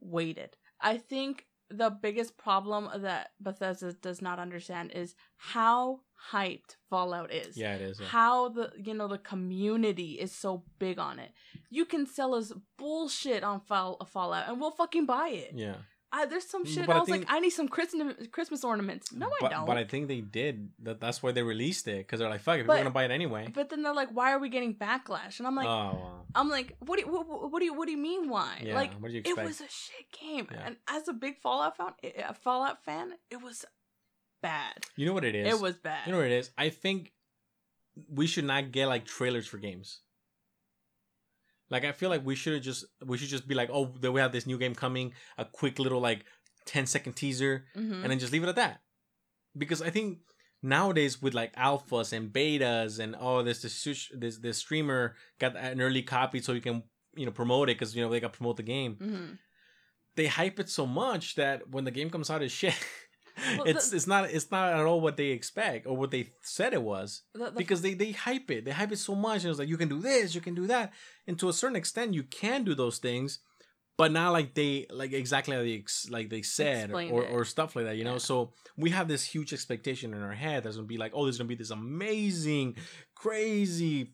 [0.00, 0.56] waited.
[0.80, 6.00] I think the biggest problem that Bethesda does not understand is how
[6.32, 7.56] hyped Fallout is.
[7.56, 8.00] Yeah, it is.
[8.00, 8.06] Yeah.
[8.08, 11.30] How the you know the community is so big on it.
[11.70, 15.52] You can sell us bullshit on Fall- Fallout and we'll fucking buy it.
[15.54, 15.76] yeah.
[16.12, 18.64] I, there's some mm, shit But I I was like, I need some Christmas Christmas
[18.64, 19.12] ornaments.
[19.12, 19.66] No, but, I don't.
[19.66, 20.70] But I think they did.
[20.82, 23.04] That that's why they released it because they're like, fuck it, But- we're gonna buy
[23.04, 23.48] it anyway.
[23.52, 25.38] But then they're like, why are we getting backlash?
[25.38, 26.24] And I'm like, oh.
[26.34, 28.28] I'm like, what do you, what, what do you, what do you mean?
[28.28, 28.60] Why?
[28.62, 28.74] yeah.
[28.74, 30.62] Like, what do you it was a shit game, Yeah.
[30.66, 31.92] and as a big Fallout fan,
[32.26, 33.64] a Fallout fan, it was
[34.42, 34.86] bad.
[34.96, 35.54] you know what it is.
[35.54, 36.06] It was bad.
[36.06, 36.50] You know what it is.
[36.58, 37.12] I think
[38.08, 40.00] we should not get like trailers for games.
[41.70, 44.20] Like I feel like we should just we should just be like, oh, then we
[44.20, 46.24] have this new game coming, a quick little like
[46.66, 48.02] 10 second teaser, Mhm.
[48.02, 48.82] and then just leave it at that.
[49.56, 50.18] Because I think
[50.62, 55.80] nowadays with like alphas and betas and oh, this this this this streamer got an
[55.80, 56.82] early copy so you can
[57.16, 58.96] you know promote it because you know they got to promote the game.
[58.96, 59.38] Mhm.
[60.16, 62.74] They hype it so much that when the game comes out it's shit,
[63.58, 66.32] Well, it's the- it's not it's not at all what they expect or what they
[66.42, 68.64] said it was The- the- because they they hype it.
[68.64, 70.66] They hype it so much and it's like you can do this you can do
[70.68, 70.92] that.
[71.26, 73.38] And to a certain extent you can do those things
[73.96, 77.84] but not like they like exactly how they like they said or, or stuff like
[77.84, 78.12] that you know?
[78.12, 78.18] Yeah.
[78.30, 81.36] so we have this huge expectation in our head that's gonna be like oh there's
[81.38, 82.76] gonna be this amazing
[83.14, 84.12] crazy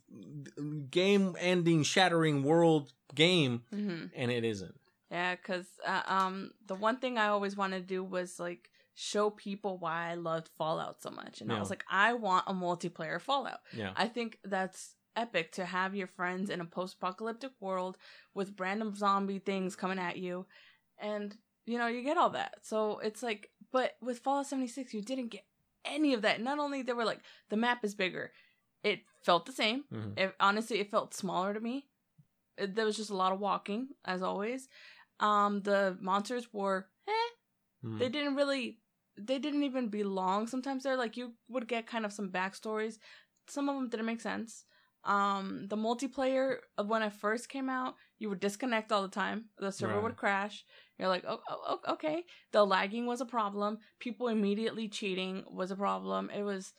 [0.90, 4.10] game ending shattering world game Mhm.
[4.14, 4.74] and it isn't.
[5.10, 9.28] Yeah, because uh, um, the one thing I always wanted to do was like show
[9.30, 13.20] people why I loved Fallout so much, and I was like, I want a multiplayer
[13.20, 13.60] Fallout.
[13.72, 17.96] yeah I think that's epic to have your friends in a post-apocalyptic world
[18.34, 20.46] with random zombie things coming at you,
[20.98, 22.54] and you know you get all that.
[22.62, 25.44] So it's like, but with Fallout 76, you didn't get
[25.84, 26.40] any of that.
[26.40, 28.32] Not only they were like the map is bigger,
[28.82, 29.84] it felt the same.
[29.92, 30.18] Mhm.
[30.18, 31.86] It honestly it felt smaller to me.
[32.56, 34.68] It, there was just a lot of walking as always.
[35.20, 37.30] Um, the monsters were eh,
[37.84, 37.98] Mhm.
[37.98, 38.80] they didn't really
[39.18, 40.46] they didn't even belong.
[40.46, 42.98] Sometimes they're like you would get kind of some backstories.
[43.48, 44.64] Some of them didn't make sense.
[45.04, 49.46] Um the multiplayer of when it first came out you would disconnect all the time.
[49.58, 50.02] The server Right.
[50.02, 50.64] would crash.
[50.98, 52.24] You're like oh, oh, oh, okay.
[52.52, 53.78] The lagging was a problem.
[54.00, 56.30] People immediately cheating was a problem.
[56.30, 56.72] It was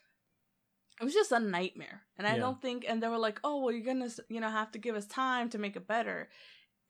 [0.99, 2.03] it was just a nightmare.
[2.17, 2.39] And i Yeah.
[2.39, 4.95] don't think and they were like oh well you're gonna you know have to give
[4.95, 6.29] us time to make it better.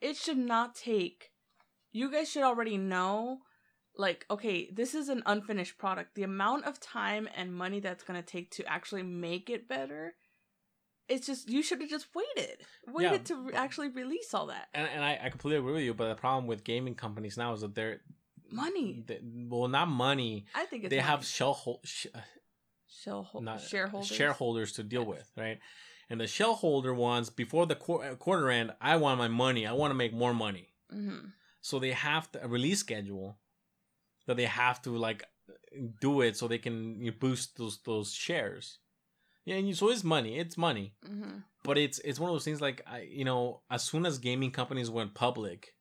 [0.01, 1.31] It should not take
[1.91, 3.39] you guys should already know
[3.99, 8.19] like okay this is an unfinished product the amount of time and money that's going
[8.21, 10.13] to take to actually make it better
[11.09, 12.57] it's just you should have just waited
[12.87, 15.83] waited Yeah, to re- actually release all that and, and I, I completely agree with
[15.83, 18.01] you but the problem with gaming companies now is that they're
[18.51, 21.07] money they, well not money i think it's they money.
[21.07, 22.07] have shell hol- sh-
[22.89, 25.09] Shareho- not shareholders shareholders to deal Yes.
[25.09, 25.59] with, right?
[26.09, 28.71] and the shell holder ones before the qu- uh, quarter end.
[28.79, 29.67] I want my money.
[29.67, 30.69] I want to make more money.
[30.95, 31.27] Mm-hmm.
[31.59, 33.37] So they have to, a release schedule
[34.27, 35.23] that they have to like
[35.99, 38.79] do it so they can you know, boost those those shares.
[39.45, 40.37] Yeah, and you, so it's money.
[40.37, 41.39] It's money, Mm-hmm.
[41.63, 44.51] but it's it's one of those things like I you know as soon as gaming
[44.51, 45.73] companies went public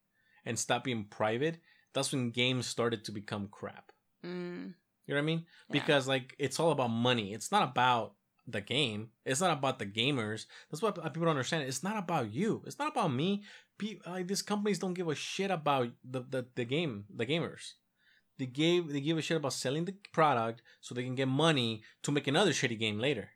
[0.44, 1.58] and stopped being private,
[1.92, 3.90] that's when games started to become crap.
[4.24, 4.74] Mm.
[5.06, 5.46] You know what I mean?
[5.68, 5.72] Yeah.
[5.72, 7.32] Because like it's all about money.
[7.34, 8.14] It's not about
[8.46, 9.10] the game.
[9.24, 10.46] It's not about the gamers.
[10.70, 11.64] That's what people don't understand.
[11.64, 12.62] It's not about you.
[12.66, 13.42] It's not about me.
[13.78, 17.72] Pe- like these companies don't give a shit about the, the, the game, the gamers.
[18.38, 21.82] They gave they give a shit about selling the product so they can get money
[22.02, 23.30] to make another shitty game later.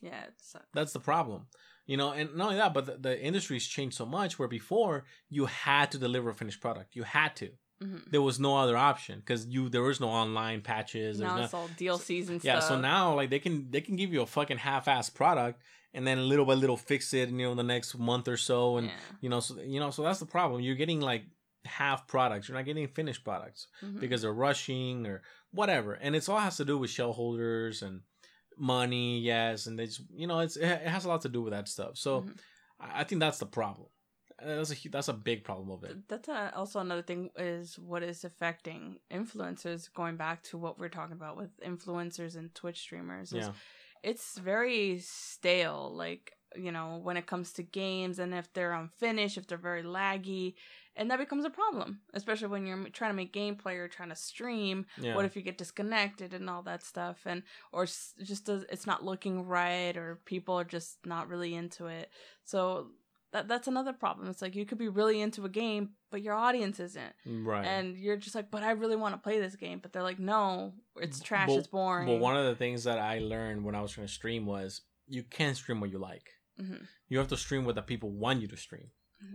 [0.00, 0.66] Yeah, it sucks.
[0.74, 1.46] That's the problem.
[1.86, 5.04] You know, and not only that, but the, the industry's changed so much where before
[5.28, 6.94] you had to deliver a finished product.
[6.94, 7.50] You had to.
[7.82, 8.10] Mm-hmm.
[8.10, 11.18] There was no other option because you there was no online patches.
[11.18, 12.68] Now no, it's all DLCs and yeah, stuff.
[12.68, 15.62] so now like they can they can give you a fucking half-ass product
[15.94, 18.88] and then little by little fix it, you know, the next month or so, and
[18.88, 18.92] yeah.
[19.20, 20.60] you know, so you know, so that's the problem.
[20.60, 21.24] You're getting like
[21.64, 22.48] half products.
[22.48, 24.00] You're not getting finished products Mhm.
[24.00, 28.02] because they're rushing or whatever, and it's all has to do with shell holders and
[28.56, 31.52] money, yes, and they just you know, it's it has a lot to do with
[31.52, 31.96] that stuff.
[31.96, 32.38] So Mhm.
[32.78, 33.88] I think that's the problem.
[34.42, 36.08] Uh, That's a that's a big problem of it.
[36.08, 39.92] That's uh also another thing is what is affecting influencers.
[39.92, 43.52] Going back to what we're talking about with influencers and Twitch streamers, Yeah,
[44.02, 45.92] it's very stale.
[45.94, 49.82] Like you know, when it comes to games, and if they're unfinished, if they're very
[49.84, 50.54] laggy,
[50.96, 54.16] and that becomes a problem, especially when you're trying to make gameplay or trying to
[54.16, 54.86] stream.
[54.98, 55.14] yeah.
[55.14, 59.04] What if you get disconnected and all that stuff, and or just does, it's not
[59.04, 62.10] looking right, or people are just not really into it.
[62.44, 62.88] So
[63.32, 64.28] that that's another problem.
[64.28, 67.64] It's like you could be really into a game, but your audience isn't, right?
[67.64, 70.18] and you're just like, but I really want to play this game, but they're like,
[70.18, 72.06] no, it's trash, But- it's boring.
[72.08, 74.82] But one of the things that I learned when I was trying to stream was
[75.06, 76.28] you can't stream what you like.
[76.60, 76.86] Mhm.
[77.08, 78.90] You have to stream what the people want you to stream.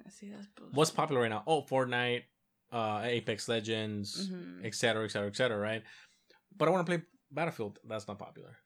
[0.10, 0.74] See that's bullshit.
[0.76, 1.44] What's popular right now?
[1.48, 2.24] Oh, Fortnite,
[2.72, 4.32] uh, Apex Legends,
[4.64, 5.58] etc., etc., etc.
[5.58, 5.84] Right?
[6.58, 7.80] But I want to play Battlefield.
[7.88, 8.58] That's not popular.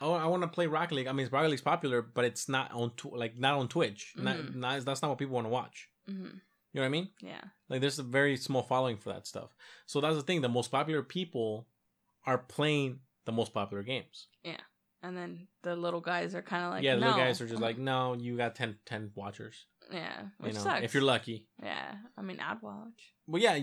[0.00, 1.06] Oh, I want to play Rocket League.
[1.06, 4.14] I mean, Rocket League's popular, but it's not on tw- like not on Twitch.
[4.16, 5.88] Not, not that's not what people want to watch.
[6.08, 6.40] Mhm.
[6.72, 7.08] You know what I mean?
[7.20, 7.40] Yeah.
[7.68, 9.54] Like there's a very small following for that stuff.
[9.86, 10.40] So that's the thing.
[10.40, 11.66] The most popular people
[12.26, 14.28] are playing the most popular games.
[14.44, 14.60] Yeah.
[15.02, 17.06] And then the little guys are kind of like, yeah, the no.
[17.08, 19.66] little guys are just like, no, you got 10, 10 watchers.
[19.92, 20.84] Yeah, You which know, sucks.
[20.84, 21.46] if you're lucky.
[21.62, 23.00] yeah, I mean, I'd watch.
[23.26, 23.58] Well, yeah,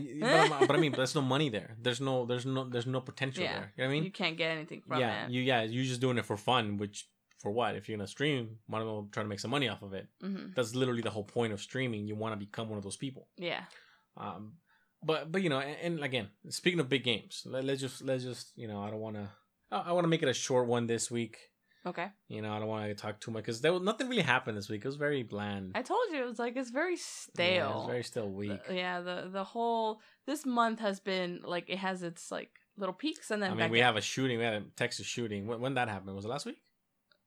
[0.49, 1.75] but, but I mean, there's no money there.
[1.81, 3.53] There's no, there's no, there's no potential Yeah.
[3.53, 3.73] there.
[3.77, 4.03] You know what I mean?
[4.05, 5.31] you can't get anything from yeah, it.
[5.31, 6.77] you, yeah, you're just doing it for fun.
[6.77, 7.07] Which,
[7.39, 7.75] for what?
[7.75, 10.07] If you're gonna stream, might as well try to make some money off of it.
[10.21, 12.07] hmm That's literally the whole point of streaming.
[12.07, 13.27] You want to become one of those people.
[13.37, 13.61] Yeah.
[14.15, 14.53] Um,
[15.03, 18.23] but but you know, and, and again, speaking of big games, let, let's just let's
[18.23, 19.29] just you know, I don't want to.
[19.71, 21.37] I, I want to make it a short one this week.
[21.87, 22.07] Okay.
[22.27, 24.57] You know, I don't want to talk too much because there was nothing really happened
[24.57, 24.81] this week.
[24.83, 25.71] It was very bland.
[25.75, 27.69] I told you it was like it's very stale.
[27.71, 28.65] it was very still weak.
[28.67, 32.93] The- yeah, the the whole this month has been like it has its like little
[32.93, 33.85] peaks and then I mean, we up.
[33.87, 34.37] have a shooting.
[34.37, 35.47] We had a Texas shooting.
[35.47, 36.15] When, when that happened?
[36.15, 36.59] Was it last week?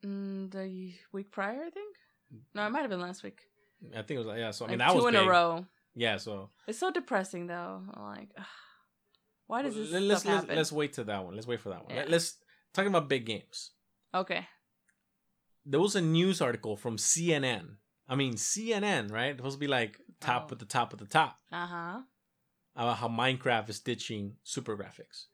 [0.05, 1.97] Mm, the week prior, I think.
[2.55, 3.41] No, it might have been last week.
[3.93, 4.39] I think it was.
[4.39, 4.51] Yeah.
[4.53, 5.27] So I mean, Like that two was in big.
[5.29, 5.67] a row.
[5.95, 6.17] Yeah.
[6.19, 7.83] So It's so depressing though.
[7.95, 8.45] I'm like, ugh,
[9.47, 10.57] why does this Let- let's stuff let's, happen?
[10.57, 11.35] let's wait to that one.
[11.35, 11.95] Let's wait for that one.
[11.95, 12.03] Yeah.
[12.05, 12.37] Let, us
[12.73, 13.73] talking about big games.
[14.15, 14.47] Okay.
[15.67, 17.77] There was a news article from CNN.
[18.09, 19.31] I mean CNN, right?
[19.31, 20.53] It's supposed to be like top Oh.
[20.55, 22.01] at the top at the top Uh huh.
[22.75, 25.27] about how Minecraft is ditching super graphics.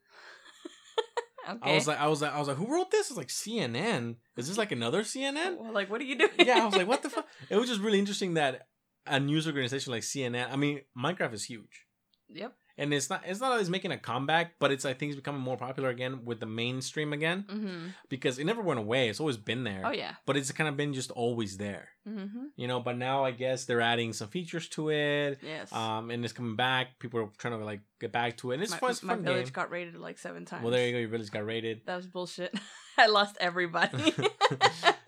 [1.49, 1.59] Okay.
[1.71, 3.11] I was like, I was like, I was like, who wrote this?
[3.11, 4.17] I was like, CNN.
[4.37, 5.59] Is this like another CNN?
[5.59, 6.31] Well, like, what are you doing?
[6.39, 7.27] yeah, I was like, what the fuck?
[7.49, 8.67] It was just really interesting that
[9.07, 10.51] a news organization like CNN.
[10.53, 11.87] I mean, Minecraft is huge.
[12.29, 12.53] Yep.
[12.79, 15.41] And it's not it's not always making a comeback, but it's I think it's becoming
[15.41, 17.87] more popular again with the mainstream again Mm-hmm.
[18.09, 19.09] because it never went away.
[19.09, 19.83] It's always been there.
[19.85, 20.15] Oh yeah.
[20.27, 22.47] But it's kind of been just always there, Mm-hmm.
[22.57, 22.81] you know.
[22.81, 25.73] But now I guess they're adding some features to it, Yes.
[25.73, 26.99] um, and it's coming back.
[26.99, 28.55] People are trying to like get back to it.
[28.55, 28.91] And it's my, fun.
[28.91, 29.53] It's my fun village game.
[29.53, 30.63] got rated like seven times.
[30.63, 30.99] Well, there you go.
[30.99, 31.81] Your village got rated.
[31.87, 32.55] That was bullshit.
[32.99, 34.15] I lost everybody.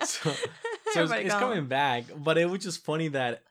[0.05, 0.33] So-
[0.93, 3.43] So it's, it's coming back, but it was just funny that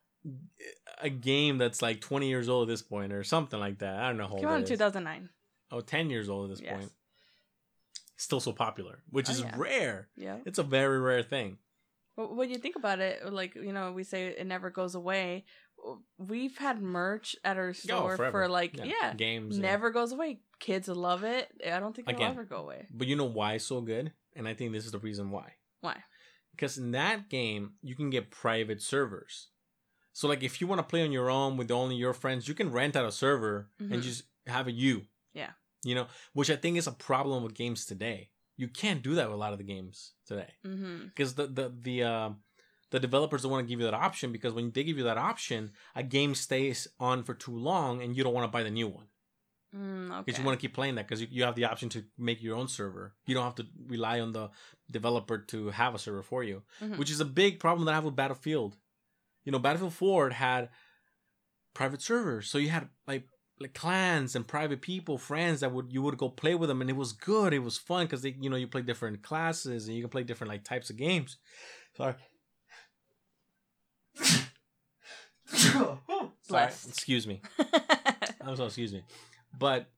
[1.02, 4.00] a game that's like 20 years old at this point or something like that.
[4.00, 4.70] I don't know how old Came out in it is.
[4.70, 5.30] 2009.
[5.72, 6.78] Oh, 10 years old at this Yes.
[6.80, 6.92] point.
[8.16, 9.54] Still so popular, which Oh, is yeah.
[9.58, 10.10] rare.
[10.16, 10.40] Yeah.
[10.46, 11.60] It's a very rare thing.
[12.16, 15.46] But when you think about it, like you know, we say it never goes away.
[16.18, 18.32] We've had merch at our oh, store forever.
[18.46, 19.56] for like yeah, Games.
[19.58, 20.40] and- never goes away.
[20.60, 21.52] Kids love it.
[21.64, 22.32] I don't think it'll Again.
[22.32, 22.88] ever go away.
[22.92, 24.12] But you know why it's so good?
[24.36, 25.54] And I think this is the reason why.
[25.82, 26.04] Why?
[26.52, 29.50] Because in that game, you can get private servers.
[30.18, 32.56] So, like, if you want to play on your own with only your friends, you
[32.56, 33.92] can rent out a server Mhm.
[33.94, 35.06] and just have a you.
[35.34, 35.52] Yeah.
[35.84, 38.32] You know, which I think is a problem with games today.
[38.56, 40.98] You can't do that with a lot of the games today Mm-hmm.
[41.10, 42.30] because the the the uh,
[42.90, 45.20] the developers don't want to give you that option because when they give you that
[45.32, 48.72] option, a game stays on for too long and you don't want to buy the
[48.80, 49.08] new one
[49.76, 50.24] Mm, okay.
[50.26, 52.42] because you want to keep playing that because you, you have the option to make
[52.42, 53.14] your own server.
[53.28, 54.50] You don't have to rely on the
[54.90, 56.98] developer to have a server for you, Mhm.
[56.98, 58.78] which is a big problem that I have with Battlefield.
[59.48, 60.68] You know, Battlefield 4 had
[61.74, 63.30] private servers, so you had like
[63.62, 66.90] like clans and private people, friends that would you would go play with them, and
[66.90, 67.54] it was good.
[67.54, 70.24] It was fun because they you know you play different classes and you can play
[70.24, 71.38] different like types of games.
[71.96, 72.16] Sorry.
[76.42, 77.42] Sorry, excuse me.
[78.42, 79.04] I'm so excuse me,
[79.58, 79.90] but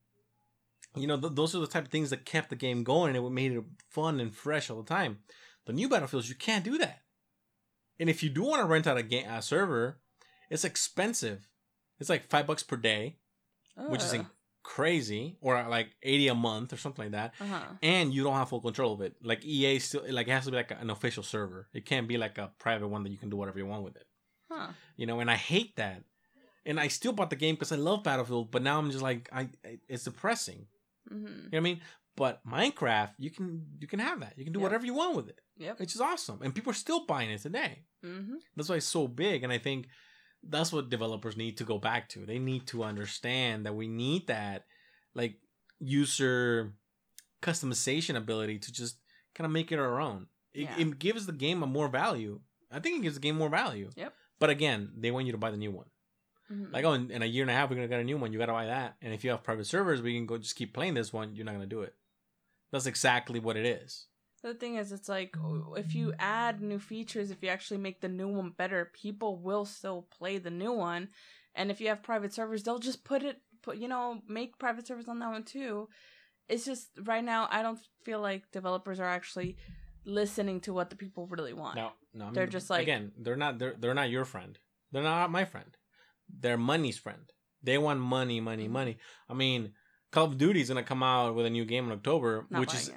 [0.96, 3.26] you know th- those are the type of things that kept the game going and
[3.26, 5.18] it made it fun and fresh all the time.
[5.66, 7.02] The new battlefields you can't do that,
[8.00, 10.00] and if you do want to rent out a game a server,
[10.50, 11.48] it's expensive.
[12.00, 13.18] It's like five bucks per day,
[13.90, 14.12] which is
[14.64, 17.34] crazy, or like eighty a month or something like that.
[17.42, 17.66] uh-huh.
[17.82, 19.16] And you don't have full control of it.
[19.24, 21.68] Like EA still like it has to be like an official server.
[21.74, 23.96] It can't be like a private one that you can do whatever you want with
[23.96, 24.06] it
[24.52, 24.70] Huh.
[24.98, 26.02] you know and i hate that
[26.66, 29.30] and i still bought the game because i love battlefield but now i'm just like
[29.32, 30.66] i, I it's depressing
[31.08, 31.82] hmm you know what i mean
[32.16, 35.30] but minecraft you can you can have that you can do whatever you want with
[35.30, 35.80] it Yep.
[35.80, 36.40] which is awesome.
[36.42, 37.84] And people are still buying it today.
[38.04, 39.88] Hmm that's why it's so big and i think
[40.42, 42.26] that's what developers need to go back to.
[42.26, 44.66] They need to understand that we need that
[45.14, 45.36] like
[45.80, 46.74] user
[47.42, 48.98] customization ability to just
[49.36, 50.28] kind of make it our own.
[50.54, 50.80] It, Yeah.
[50.80, 52.40] it gives the game a more value.
[52.72, 53.90] I think it gives the game more value.
[53.96, 54.14] Yep.
[54.40, 55.88] but again they want you to buy the new one.
[56.48, 58.18] Hmm like oh in, in a year and a half we're gonna get a new
[58.18, 58.32] one.
[58.32, 58.96] You gotta buy that.
[59.02, 61.36] And if you have private servers we can go just keep playing this one.
[61.36, 61.96] You're not gonna do it.
[62.72, 64.06] That's exactly what it is
[64.42, 65.36] The thing is, it's like
[65.76, 69.66] if you add new features, if you actually make the new one better, people will
[69.66, 71.10] still play the new one.
[71.56, 74.88] And if you have private servers, they'll just put it, put you know, make private
[74.88, 75.90] servers on that one too.
[76.48, 79.58] It's just right now, I don't feel like developers are actually
[80.06, 81.76] listening to what the people really want.
[81.76, 84.58] no no I mean, They're just like- again they're not they're, they're not your friend
[84.92, 85.78] they're not my friend
[86.40, 88.72] they're money's friend they want money money Mhm.
[88.72, 88.98] money
[89.28, 89.74] i mean
[90.12, 92.74] call of duty is gonna come out with a new game in october Not which
[92.74, 92.96] is it.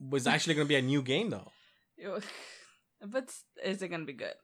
[0.00, 1.52] Was actually gonna be a new game though.
[3.06, 3.32] But
[3.64, 4.34] is it gonna be good?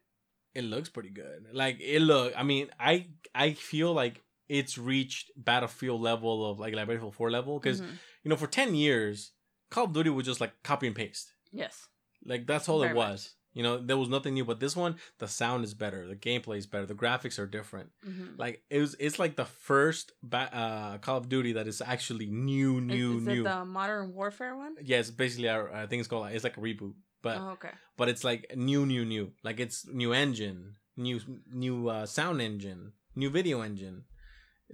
[0.55, 1.45] it looks pretty good.
[1.53, 6.75] Like it look i mean i i feel like it's reached battlefield level of like,
[6.75, 7.99] like battlefield 4 level because Mhm.
[8.23, 9.33] you know for 10 years
[9.71, 11.35] call of duty was just like copy and paste.
[11.53, 11.89] Yes,
[12.25, 14.97] like that's all Very it was you know there was nothing new but this one
[15.19, 18.81] the sound is better the gameplay is better the graphics are different hmm like it
[18.81, 23.17] was it's like the first ba- uh call of duty that is actually new new
[23.17, 24.77] is, is new it the Modern Warfare one?
[24.83, 26.93] yeah it's basically a, i think it's called it's like a reboot
[27.23, 27.71] but oh, okay.
[27.97, 31.19] but it's like new new new like it's new engine new
[31.51, 34.05] new uh, sound engine new video engine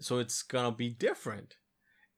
[0.01, 1.55] so it's gonna be different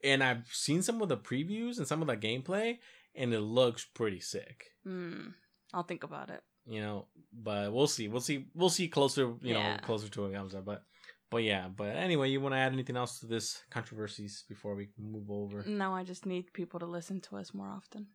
[0.03, 2.79] and i've seen some of the previews and some of the gameplay
[3.15, 5.29] and it looks pretty sick Hmm.
[5.75, 6.43] I'll think about it.
[6.67, 10.35] You know but we'll see we'll see we'll see closer you know closer to it
[10.35, 10.83] comes out but
[11.31, 14.89] but yeah but anyway you want to add anything else to this controversies before we
[14.99, 18.07] move over No, I just need people to listen to us more often.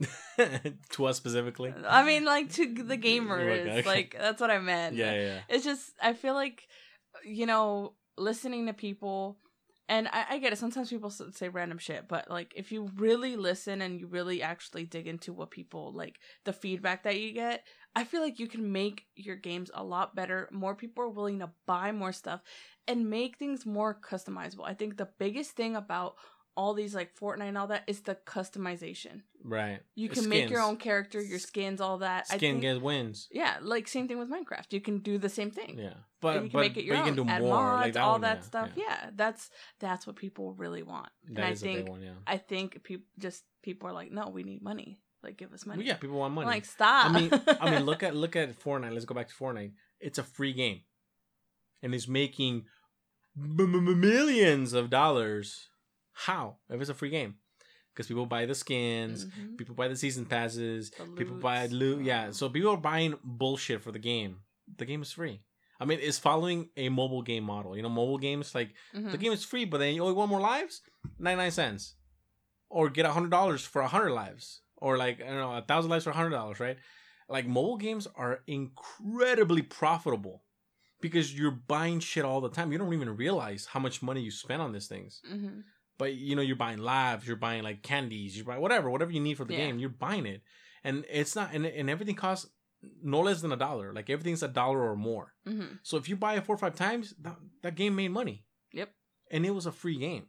[0.90, 3.42] to us specifically I mean, like to the gamers.
[3.42, 3.88] Okay, okay.
[3.88, 4.96] Like that's what I meant.
[4.96, 6.66] yeah yeah It's just I feel like,
[7.24, 9.36] you know, listening to people,
[9.92, 10.58] and I, I get it.
[10.58, 14.86] Sometimes people say random shit, but like if you really listen and you really actually
[14.86, 18.72] dig into what people like, the feedback that you get, I feel like you can
[18.72, 20.48] make your games a lot better.
[20.50, 22.40] More people are willing to buy more stuff
[22.88, 24.64] and make things more customizable.
[24.64, 26.14] I think the biggest thing about
[26.56, 29.22] all these like Fortnite and all that is the customization.
[29.42, 32.26] right You can make your own character, your skins, all that.
[32.30, 34.72] I skin think- gets wins yeah, like same thing with Minecraft.
[34.72, 35.78] You can do the same thing.
[35.78, 37.16] Yeah, And but you can but, make it your but you own.
[37.16, 38.70] can do Add more mods, like that all one, that yeah, stuff.
[38.76, 39.10] Yeah.
[39.16, 41.08] that's that's what people really want.
[41.28, 42.10] That and I is a big think one, yeah.
[42.26, 45.00] I think people just people are like, no, we need money.
[45.22, 45.78] Like, give us money.
[45.78, 46.46] Well, yeah, people want I'm money.
[46.48, 47.10] like, stop.
[47.14, 48.92] I mean, I mean, look at look at Fortnite.
[48.92, 49.72] Let's go back to Fortnite.
[50.00, 50.80] It's a free game,
[51.80, 52.64] and it's making
[53.36, 55.68] millions of dollars.
[56.12, 56.56] How?
[56.68, 57.36] If it's a free game,
[57.92, 59.56] because people buy the skins, Mhm.
[59.58, 62.04] people buy the season passes, The people buy loot.
[62.04, 64.42] Yeah, so people are buying bullshit for the game.
[64.76, 65.42] The game is free.
[65.80, 67.76] I mean, it's following a mobile game model.
[67.76, 69.10] You know, mobile games like Mhm.
[69.10, 70.80] the game is free, but then you only want more lives,
[71.18, 71.96] ninety nine cents,
[72.68, 75.62] or get a hundred dollars for a hundred lives, or like I don't know, a
[75.62, 76.78] thousand lives for a hundred dollars, right?
[77.28, 80.44] Like mobile games are incredibly profitable
[81.00, 82.70] because you're buying shit all the time.
[82.72, 85.20] You don't even realize how much money you spend on these things.
[85.28, 85.64] Mhm.
[86.02, 89.20] But you know, you're buying lives, you're buying like candies, you're buying whatever, whatever you
[89.20, 89.66] need for the Yeah.
[89.66, 90.40] game, you're buying it,
[90.82, 92.46] and it's not, and, and everything costs
[93.02, 93.92] no less than a dollar.
[93.98, 95.26] Like everything's a dollar or more.
[95.46, 95.78] Mhm.
[95.82, 98.44] So if you buy it four or five times, that, that game made money.
[98.72, 98.90] Yep.
[99.30, 100.24] And it was a free game.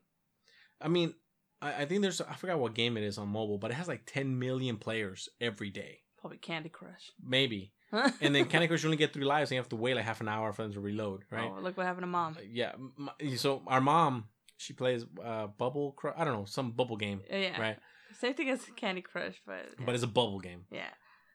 [0.80, 1.16] I mean,
[1.62, 3.88] I, I think there's I forgot what game it is on mobile, but it has
[3.88, 5.94] like 10 million players every day.
[6.20, 7.06] Probably Candy Crush.
[7.38, 7.74] maybe.
[8.22, 10.06] And then Candy Crush you only get three lives, and you have to wait like
[10.06, 11.52] half an hour for them to reload, right?
[11.56, 12.38] Oh, look what happened to mom.
[12.62, 12.72] Yeah.
[12.76, 14.26] m- So our mom,
[14.64, 15.92] she plays uh bubble.
[15.94, 17.60] Cru- I don't know some bubble game, Yeah.
[17.62, 17.78] right?
[18.20, 19.86] Same thing as Candy Crush, but yeah.
[19.86, 20.66] But it's a bubble game.
[20.72, 20.90] yeah.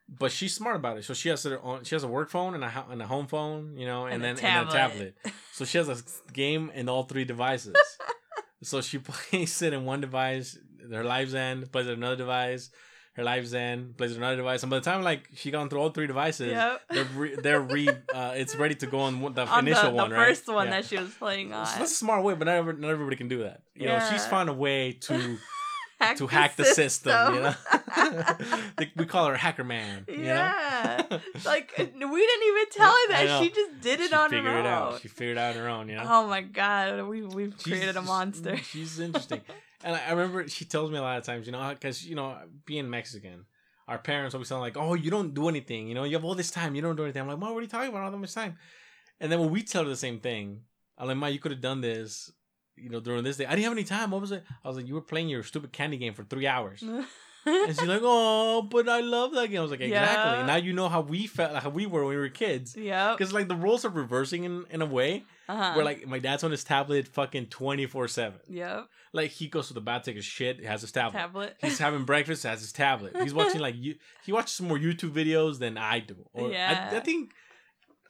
[0.09, 1.05] But she's smart about it.
[1.05, 3.26] So she has her own, she has a work phone and a and a home
[3.26, 5.16] phone, you know, and, And a then and a tablet.
[5.53, 7.74] So she has a game in all three devices.
[8.62, 10.59] so she plays it in one device,
[10.91, 12.70] her lives end, plays it in another device,
[13.19, 15.81] her lives end, plays in another device, and by the time like she gone through
[15.81, 16.81] all three devices, Yep.
[16.91, 20.11] they're re, they're re uh, it's ready to go on the on initial the, one,
[20.11, 20.29] the right?
[20.29, 20.73] first one Yeah.
[20.81, 21.66] that she was playing on.
[21.66, 23.61] So that's a smart way, but not, every, not everybody can do that.
[23.75, 25.37] You know, she's found a way to
[26.01, 27.35] hack to hack the system.
[27.35, 27.55] You know,
[28.97, 30.05] we call her Hacker Man.
[30.09, 31.03] You yeah.
[31.11, 31.21] know?
[31.45, 33.41] like we didn't even tell her that.
[33.43, 34.57] She just did it she on her own.
[34.59, 35.01] it out.
[35.01, 35.89] She figured it out on her own.
[35.89, 38.57] You know, Oh my god, we we've She's- created a monster.
[38.59, 39.41] She's interesting,
[39.89, 42.36] and I remember she tells me a lot of times, you know, because you know,
[42.66, 43.47] being Mexican,
[43.89, 45.89] our parents always sound like, "Oh, you don't do anything.
[45.89, 47.61] You know, you have all this time, you don't do anything." I'm like, "Mom, what
[47.61, 48.03] are you talking about?
[48.03, 48.59] All that much time?"
[49.18, 50.61] And then when we tell her the same thing,
[50.99, 52.30] I'm like, "Ma, you could have done this."
[52.76, 54.11] You know, during this day, I didn't have any time.
[54.11, 54.45] What was it?
[54.62, 56.84] I was like, you were playing your stupid candy game for three hours.
[57.47, 60.47] And she's like, "Oh, but I love that game." I was like, "Exactly." Yeah.
[60.47, 62.76] Now you know how we felt, how we were when we were kids.
[62.76, 63.12] Yeah.
[63.12, 65.72] Because like the roles are reversing in, in a way Uh-huh.
[65.74, 68.41] where like my dad's on his tablet, fucking twenty four seven.
[68.49, 68.89] Yep.
[69.14, 71.18] Like he goes to the bath, take a shit, has his tablet.
[71.18, 71.57] Tablet.
[71.62, 73.16] He's having breakfast, has his tablet.
[73.16, 73.95] He's watching like you.
[74.26, 76.16] He watches more YouTube videos than I do.
[76.34, 76.91] Or Yeah.
[76.93, 77.30] I, I think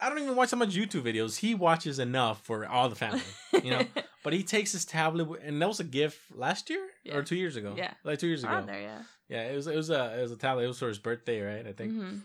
[0.01, 1.37] I don't even watch that much YouTube videos.
[1.37, 3.21] He watches enough for all the family,
[3.63, 3.83] you know.
[4.23, 7.15] but he takes his tablet, and that was a gift last year Yeah.
[7.15, 7.73] or two years ago.
[7.77, 7.93] Yeah.
[8.03, 8.63] like two years ago.
[8.65, 9.01] There, yeah.
[9.29, 10.63] Yeah, it was it was a it was a tablet.
[10.63, 11.65] It was for his birthday, right?
[11.67, 11.93] I think.
[11.93, 12.15] hmm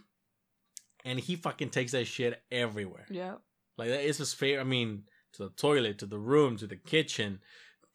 [1.05, 3.07] And he fucking takes that shit everywhere.
[3.11, 3.34] Yeah.
[3.76, 4.62] Like that is his favorite.
[4.62, 7.40] I mean, to the toilet, to the room, to the kitchen.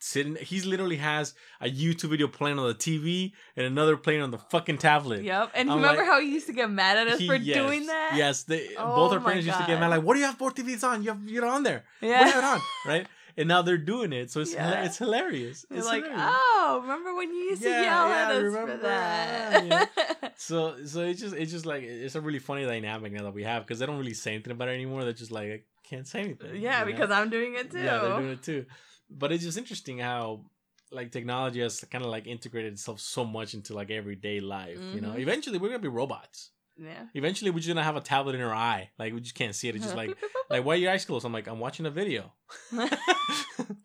[0.02, 4.32] Sitting, he's literally has a YouTube video playing on the TV and another playing on
[4.32, 5.24] the fucking tablet.
[5.24, 5.52] Yep.
[5.56, 7.36] And you I'm remember like- how he used to get mad at us He- for
[7.36, 8.14] yes, doing that?
[8.16, 9.88] Yes, they, Oh both our parents used to get mad.
[9.90, 11.04] Like, what do you have four TVs on?
[11.04, 11.84] You have you're on there.
[12.00, 12.20] Yeah.
[12.20, 12.62] What do you have it on?
[12.88, 13.08] Right?
[13.40, 14.84] And now they're doing it, so it's Yeah.
[14.84, 15.66] it's hilarious.
[15.72, 16.36] It's like, hilarious.
[16.36, 20.34] oh, remember when you used to yell yeah, at us remember for that, that?
[20.50, 23.44] So so it's just it's just like it's a really funny dynamic now that we
[23.44, 25.04] have because they don't really say anything about it anymore.
[25.04, 26.56] They're just like I can't say anything.
[26.62, 26.92] yeah, you know?
[26.92, 27.80] because I'm doing it too.
[27.80, 28.66] Yeah, they're doing it too.
[29.10, 30.46] But it's just interesting how
[30.92, 34.80] like technology has kind of like integrated itself so much into like everyday life.
[34.96, 35.20] You know, Mhm.
[35.20, 36.52] eventually we're gonna be robots.
[36.82, 37.04] Yeah.
[37.14, 38.90] Eventually we're just gonna have a tablet in our eye.
[38.98, 39.76] Like we just can't see it.
[39.76, 40.16] It's just like
[40.50, 41.26] like why are your eyes closed?
[41.26, 42.32] I'm like I'm watching a video.
[42.72, 42.90] Leave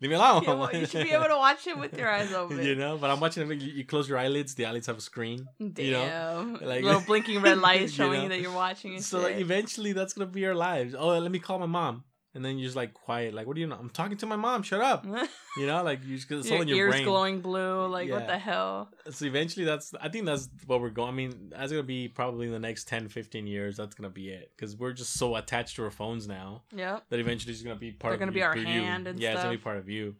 [0.01, 0.43] me alone.
[0.43, 2.63] Yeah, well, you should be able to watch it with your eyes open.
[2.63, 3.67] you know, but I'm watching a video.
[3.73, 4.55] You close your eyelids.
[4.55, 5.45] The eyelids have a screen.
[5.59, 5.85] Damn.
[5.85, 8.23] You know, like- Little blinking red lights You showing know?
[8.23, 10.95] you that you're watching So like eventually that's gonna be our lives.
[10.97, 12.03] Oh, let me call my mom.
[12.35, 13.77] And then you're just like quiet, like, what do you know?
[13.79, 14.61] I'm talking to my mom.
[14.61, 15.05] Shut up.
[15.57, 17.05] You know, like you just it's all your in your ears brain.
[17.05, 17.87] glowing blue.
[17.87, 18.89] Like, what the hell?
[19.09, 21.07] So eventually, that's I think that's what we're going.
[21.07, 23.77] I mean, that's gonna be probably in the next 10, 15 years.
[23.77, 26.99] That's gonna be it because we're just so attached to our phones now Yeah.
[27.09, 28.09] that eventually it's gonna be part.
[28.11, 28.65] They're of gonna be you- our for you.
[28.65, 30.17] hand and yeah, it's gonna be part of you.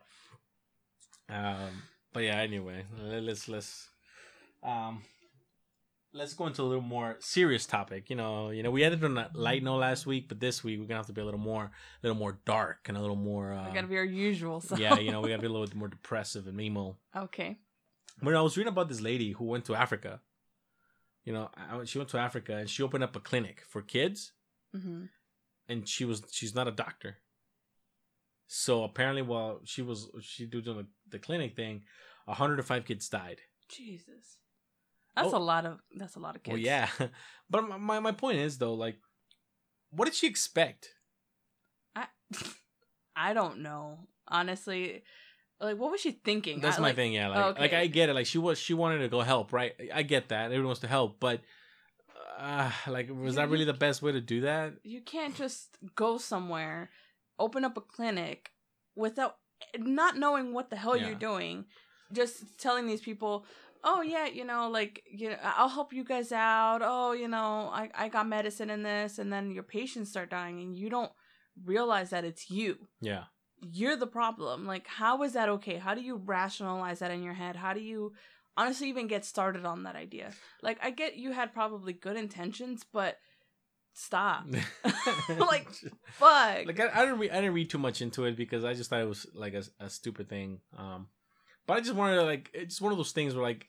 [1.29, 2.37] Um, but yeah.
[2.37, 3.89] Anyway, let- let's let's
[4.63, 5.01] um
[6.15, 8.09] let's go into a little more serious topic.
[8.09, 10.79] You know, you know, we ended on a light note last week, but this week
[10.79, 13.15] we're gonna have to be a little more, a little more dark and a little
[13.17, 13.53] more.
[13.53, 14.61] Uh, We gotta be our usual.
[14.61, 14.77] So.
[14.77, 16.97] yeah, you know, we gotta be a little bit more depressive and emo.
[17.15, 17.57] Okay.
[18.21, 20.21] when I was reading about this lady who went to Africa,
[21.25, 24.31] you know, I, she went to Africa and she opened up a clinic for kids,
[24.73, 25.05] hmm
[25.67, 27.17] and she was she's not a doctor.
[28.47, 31.81] So apparently, while she was she doing the, the clinic thing,
[32.25, 33.41] 105 kids died.
[33.67, 34.37] Jesus.
[35.15, 35.37] That's Oh.
[35.37, 35.79] a lot of.
[35.95, 36.53] That's a lot of kids.
[36.53, 36.89] Well, yeah,
[37.49, 38.97] but my- my my point is though, like,
[39.91, 40.89] what did she expect?
[41.95, 42.07] I.
[43.15, 43.99] I don't know.
[44.27, 45.03] Honestly,
[45.61, 46.59] like, what was she thinking?
[46.59, 47.13] That's I, my like, thing.
[47.13, 47.73] Yeah, like like.
[47.73, 48.13] I get it.
[48.13, 49.73] Like she was she wanted to go help, right?
[49.93, 50.45] I get that.
[50.45, 51.41] Everyone wants to help, but.
[52.37, 54.73] Uh, like was You- that really the best way to do that?
[54.83, 56.89] You can't just go somewhere,
[57.39, 58.51] open up a clinic
[58.93, 59.37] without
[59.77, 61.05] not knowing what the hell Yeah.
[61.07, 61.63] you're doing.
[62.11, 63.45] Just telling these people,
[63.85, 66.81] "Oh yeah, you know, like you know, I'll help you guys out.
[66.83, 70.59] Oh, you know, I I got medicine in this," and then your patients start dying,
[70.59, 71.11] and you don't
[71.63, 72.87] realize that it's you.
[72.99, 73.25] Yeah.
[73.61, 74.65] You're the problem.
[74.65, 75.77] Like, how is that okay?
[75.77, 77.55] How do you rationalize that in your head?
[77.55, 78.13] How do you
[78.57, 80.31] honestly even get started on that idea?
[80.61, 83.17] Like, I get you had probably good intentions, but
[83.93, 84.45] stop.
[85.39, 85.67] Like,
[86.11, 86.65] Fuck.
[86.67, 88.89] like I, I didn't re- I didn't read too much into it because I just
[88.89, 90.59] thought it was like a, a stupid thing.
[90.77, 91.07] Um,
[91.65, 93.67] but I just wanted to like it's one of those things where like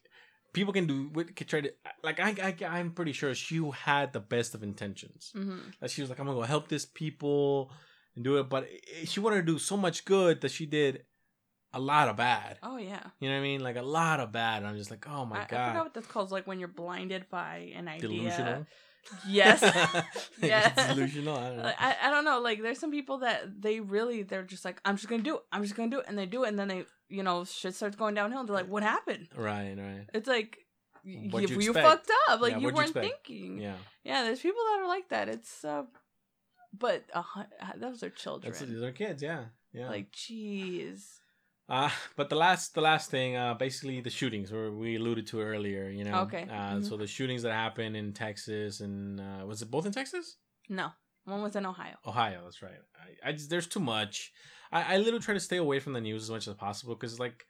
[0.57, 1.71] people can do can try to
[2.03, 5.31] like I, I I'm pretty sure she had the best of intentions.
[5.35, 7.71] hmm That she was like I'm gonna go help this people
[8.15, 8.67] and do it, but
[9.05, 11.05] she wanted to do so much good that she did
[11.75, 12.59] a lot of bad.
[12.63, 13.05] Oh yeah.
[13.21, 13.61] You know what I mean?
[13.61, 14.57] Like a lot of bad.
[14.59, 16.31] And I'm just like, oh my I, I god, forgot what that's called.
[16.31, 18.09] Like when you're blinded by an idea.
[18.09, 18.67] delusional.
[19.29, 19.61] Yes.
[20.43, 21.37] It's delusional.
[21.37, 21.63] I don't know.
[21.65, 22.41] Like, I, I don't know.
[22.41, 25.43] Like there's some people that they really they're just like I'm just gonna do it.
[25.53, 27.75] I'm just gonna do it, and they do it, and then they you know shit
[27.75, 28.41] starts going downhill.
[28.41, 29.29] And they're like, what happened?
[29.37, 30.07] right, right.
[30.15, 30.59] It's like
[31.05, 32.41] What'd you, you you fucked up.
[32.41, 33.07] Like Yeah, you weren't expect?
[33.27, 33.59] thinking.
[33.61, 35.29] Yeah, Yeah, there's people that are like that.
[35.29, 35.85] It's uh,
[36.77, 37.23] but uh,
[37.77, 38.53] those are children.
[38.53, 39.23] that's these are kids.
[39.23, 39.89] Yeah, yeah.
[39.89, 41.21] Like, jeez.
[41.69, 45.41] Uh, but the last the last thing, uh, basically the shootings where we alluded to
[45.41, 45.89] earlier.
[45.89, 46.43] You know, Okay.
[46.43, 46.85] Uh, Mhm.
[46.89, 50.37] So the shootings that happened in Texas and uh, was it both in Texas?
[50.69, 50.91] No,
[51.27, 51.97] one was in Ohio.
[52.07, 52.41] Ohio.
[52.45, 52.73] That's right.
[53.25, 54.33] I, I just there's too much.
[54.73, 57.21] I, I literally try to stay away from the news as much as possible because
[57.21, 57.45] like,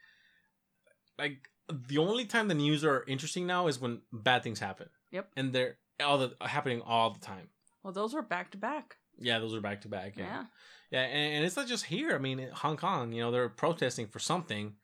[1.18, 4.88] like the only time the news are interesting now is when bad things happen.
[5.12, 5.30] Yep.
[5.36, 7.48] And they're all the happening all the time.
[7.82, 8.96] Well, those were back to back.
[9.18, 10.16] Yeah, those are back to back.
[10.16, 10.24] Yeah.
[10.24, 10.44] Yeah.
[10.90, 12.14] Yeah, and, and it's not just here.
[12.14, 14.74] I mean, in Hong Kong, you know, they're protesting for something,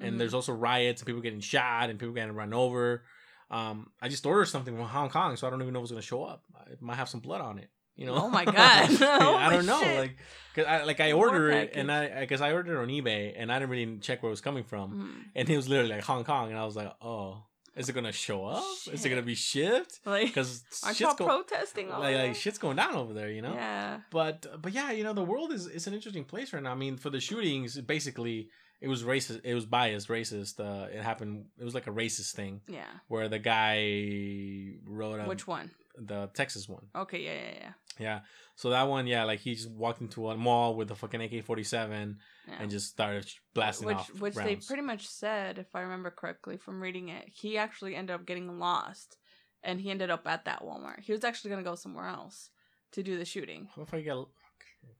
[0.00, 0.18] and Mhm.
[0.18, 3.02] there's also riots and people getting shot and people getting run over.
[3.50, 5.90] Um, I just ordered something from Hong Kong, so I don't even know if it's
[5.92, 6.44] gonna show up.
[6.70, 7.68] It might have some blood on it.
[8.00, 8.14] You know?
[8.14, 9.02] Oh my God.
[9.02, 9.98] I don't know, shit.
[9.98, 10.16] like,
[10.56, 13.52] cause I like I ordered it and I because I ordered it on eBay and
[13.52, 15.24] I didn't really check where it was coming from, Mhm.
[15.36, 17.44] and it was literally like Hong Kong, and I was like, oh,
[17.76, 18.64] is it gonna show up?
[18.92, 20.00] Is it gonna be shipped?
[20.06, 23.42] Like, Because aren't shit's y'all go- protesting like, like shit's going down over there, you
[23.42, 24.00] know Yeah.
[24.10, 26.74] but but yeah you know the world is is an interesting place right now i
[26.84, 28.48] mean for the shootings basically
[28.80, 32.32] it was racist it was biased racist uh it happened it was like a racist
[32.34, 32.90] thing Yeah.
[33.12, 35.70] where the guy wrote a, Which one?
[35.96, 37.20] the texas one Okay.
[37.24, 37.34] Yeah.
[37.34, 37.54] Yeah.
[37.60, 37.72] Yeah.
[37.98, 38.20] Yeah
[38.54, 42.16] so that one yeah like he just walked into a mall with a fucking ak-47
[42.46, 42.54] yeah.
[42.60, 46.56] and just started blasting which off which they pretty much said, if I remember correctly
[46.56, 49.16] from reading it, he actually ended up getting lost,
[49.62, 51.00] and he ended up at that Walmart.
[51.00, 52.50] He was actually gonna go somewhere else
[52.92, 53.68] to do the shooting.
[53.74, 54.16] How if I get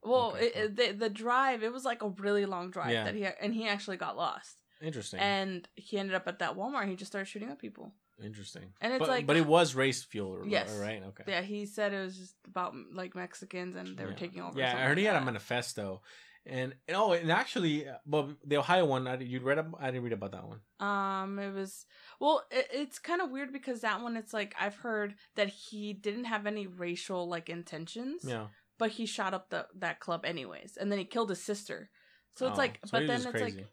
[0.03, 3.05] Well, Okay, it, it- the the drive it was like a really long drive Yeah.
[3.05, 6.89] that he and he actually got lost, interesting and he ended up at that Walmart.
[6.89, 7.93] He just started shooting at people.
[8.23, 10.77] Interesting And it's but, like- but it was race fuel Yes.
[10.79, 14.17] right okay Yeah, he said it was just about like Mexicans and they were Yeah.
[14.17, 14.59] taking over.
[14.59, 16.03] Yeah, I heard he like had a manifesto,
[16.47, 19.59] and and oh, and actually, uh, well, the Ohio one, I, you read?
[19.79, 20.61] I didn't read about that one.
[20.81, 21.85] Um, it was
[22.19, 22.43] well.
[22.51, 26.25] It, it's kind of weird because that one, it's like I've heard that he didn't
[26.25, 28.47] have any racial like intentions, Yeah,
[28.79, 31.91] but he shot up the that club anyways, and then he killed his sister.
[32.37, 33.45] So it's Oh, like, so but then it's crazy.
[33.59, 33.67] like,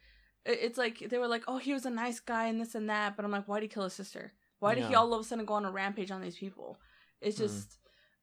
[0.46, 3.16] it's like they were like, oh, he was a nice guy and this and that,
[3.16, 4.34] but I'm like, why did he kill his sister?
[4.60, 6.80] Why did he all of a sudden go on a rampage on these people?
[7.22, 7.44] It's Hmm.
[7.44, 7.78] just,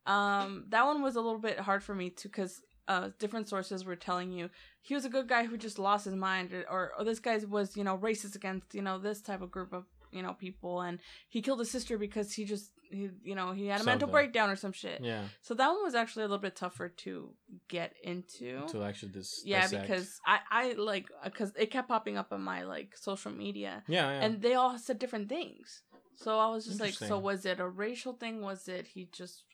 [0.07, 3.85] um, that one was a little bit hard for me too because uh, different sources
[3.85, 4.51] were telling you
[4.82, 7.39] he was a good guy who just lost his mind, or, or, or this guy
[7.49, 10.82] was, you know, racist against, you know, this type of group of, you know, people,
[10.82, 14.07] and he killed his sister because he just, he, you know, he had a mental
[14.12, 15.01] breakdown or some shit.
[15.03, 17.30] yeah, So that one was actually a little bit tougher to
[17.68, 18.66] get into.
[18.68, 19.43] to actually this.
[19.47, 19.87] yeah, dissect.
[19.89, 24.11] because I, I like, because it kept popping up on my like social media, yeah,
[24.11, 25.82] yeah, and they all said different things.
[26.17, 28.41] So I was just like, so was it a racial thing?
[28.41, 29.45] Was it he just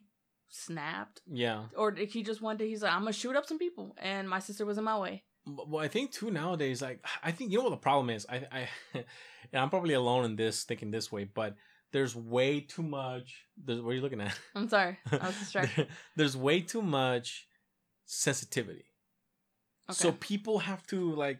[0.48, 1.64] snapped, yeah.
[1.76, 4.28] or did he just one day he's like, I'm gonna shoot up some people, and
[4.28, 5.24] my sister was in my way.
[5.46, 8.26] Well, I think too nowadays, like I think you know what the problem is.
[8.28, 9.04] I, I, and
[9.54, 11.56] I'm probably alone in this thinking this way, but
[11.92, 13.44] there's way too much.
[13.62, 14.38] There's, what are you looking at?
[14.54, 15.88] I'm sorry, I was distracted.
[16.16, 17.46] there's way too much
[18.04, 18.84] sensitivity.
[19.88, 19.96] Okay.
[19.96, 21.38] So people have to like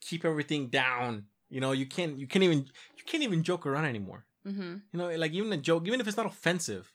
[0.00, 1.24] keep everything down.
[1.48, 4.25] You know, you can't you can't even you can't even joke around anymore.
[4.46, 4.76] Mm-hmm.
[4.92, 6.92] You know, like even a joke, even if it's not offensive,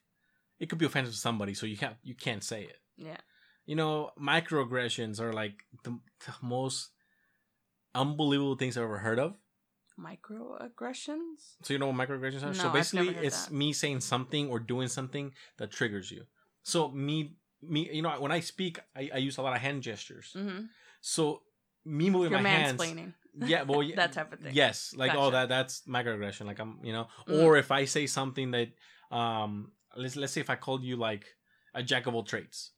[0.59, 2.77] it could be offensive to somebody, so you can't you can't say it.
[2.97, 3.17] Yeah.
[3.65, 6.89] You know, microaggressions are like the, the most
[7.93, 9.35] unbelievable things I've ever heard of.
[9.99, 11.57] Microaggressions.
[11.63, 12.47] So you know what microaggressions are?
[12.47, 13.53] No, so basically it's that.
[13.53, 16.23] me saying something or doing something that triggers you.
[16.63, 19.83] So me me you know when I speak I, I use a lot of hand
[19.83, 20.33] gestures.
[20.35, 20.65] Mm-hmm.
[21.01, 21.41] So
[21.85, 22.81] me moving You're my hands.
[23.37, 24.53] Yeah well yeah, That type of thing.
[24.53, 27.39] yes like oh that that's microaggression like i'm you know Mhm.
[27.41, 28.69] or if i say something that
[29.11, 31.25] um let's let's say if i called you like
[31.73, 32.71] a jack of all trades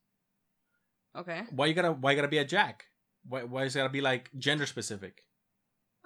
[1.15, 1.41] Okay.
[1.51, 2.85] why you gotta why you gotta be a jack
[3.27, 5.23] why why is it gotta be like gender specific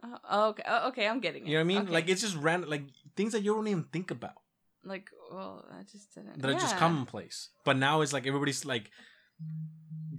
[0.03, 0.63] Uh, okay.
[0.63, 1.07] uh, okay.
[1.09, 1.49] I'm getting it.
[1.49, 1.91] you know what i mean Okay.
[1.97, 2.83] like it's just random like
[3.15, 4.39] things that you don't even think about
[4.83, 6.39] like well, I just didn't.
[6.39, 6.79] that are just yeah.
[6.85, 8.91] commonplace but now it's like everybody's like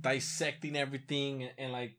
[0.01, 1.97] dissecting everything and like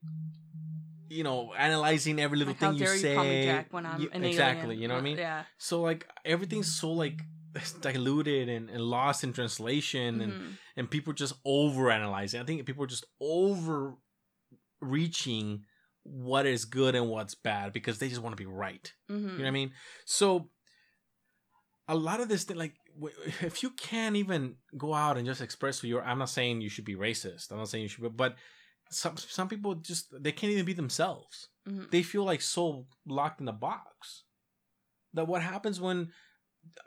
[1.10, 3.74] you know analyzing every little Like, how thing you dare say you call me Jack
[3.74, 4.82] when I'm You- an exactly alien?
[4.82, 5.44] you know what i mean Yeah.
[5.58, 7.20] So like everything's so like
[7.82, 10.58] diluted and, and lost in translation and, Mhm.
[10.78, 12.40] and people just over analyzing.
[12.40, 13.96] I think people are just over
[14.82, 15.64] reaching
[16.04, 18.94] what is good and what's bad because they just want to be right.
[19.10, 19.22] Mhm.
[19.22, 19.72] You know what I mean?
[20.06, 20.50] So
[21.88, 22.76] a lot of this thing, like
[23.42, 26.62] if you can't even go out and just express who you are, I'm not saying
[26.62, 27.52] you should be racist.
[27.52, 28.36] I'm not saying you should, be, but
[28.90, 31.50] some some people just they can't even be themselves.
[31.68, 31.92] Mhm.
[31.92, 34.24] they feel like so locked in the box.
[35.14, 36.12] That what happens when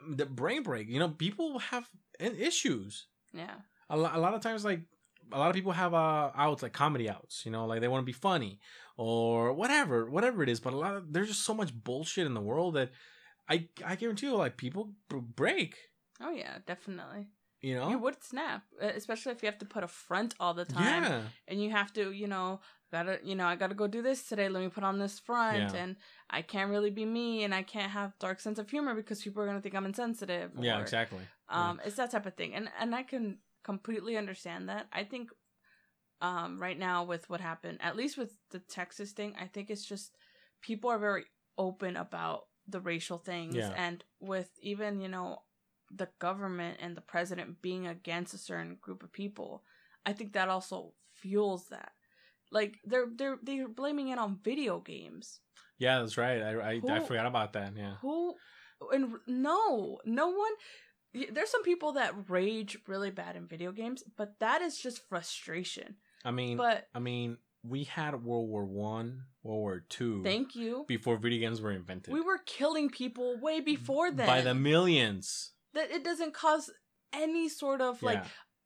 [0.07, 0.87] the brain break?
[0.89, 1.89] You know, people have
[2.19, 3.07] issues.
[3.33, 3.55] Yeah.
[3.89, 4.81] A, lo- a lot of times, like
[5.31, 7.45] a lot of people have uh, outs like comedy outs.
[7.45, 8.59] You know, like they want to be funny
[8.97, 10.59] or whatever, whatever it is.
[10.59, 12.91] But a lot of there's just so much bullshit in the world that
[13.49, 15.75] I I guarantee you, like people break.
[16.21, 17.27] Oh yeah, definitely.
[17.63, 20.65] You know, You would snap, especially if you have to put a front all the
[20.65, 22.59] time, yeah, and you have to, you know,
[22.91, 24.49] gotta, you know, I gotta go do this today.
[24.49, 25.81] Let me put on this front, Yeah.
[25.81, 25.95] and
[26.29, 29.41] I can't really be me, and I can't have dark sense of humor because people
[29.41, 30.51] are gonna think I'm insensitive.
[30.59, 31.23] yeah, exactly.
[31.47, 34.87] Um, it's that type of thing, and and I can completely understand that.
[34.91, 35.29] I think,
[36.19, 39.85] um, right now with what happened, at least with the Texas thing, I think it's
[39.85, 40.17] just
[40.61, 41.23] people are very
[41.57, 43.71] open about the racial things, Yeah.
[43.75, 45.43] and with even you know
[45.95, 49.63] the government and the president being against a certain group of people,
[50.05, 51.91] I think that also fuels that.
[52.51, 55.39] Like they're they're they're blaming it on video games.
[55.79, 56.41] Yeah, that's right.
[56.41, 57.73] I I, I forgot about that.
[57.75, 58.35] Yeah, Who
[58.91, 60.51] and no, no one.
[61.31, 65.95] There's some people that rage really bad in video games, but that is just frustration.
[66.25, 70.23] I mean, But I mean, we had World War One, World War Two.
[70.23, 70.85] thank you.
[70.87, 72.13] before video games were invented.
[72.13, 74.27] We were killing people way before then.
[74.27, 75.51] by the millions.
[75.73, 76.71] That it doesn't cause
[77.11, 78.23] any sort of like.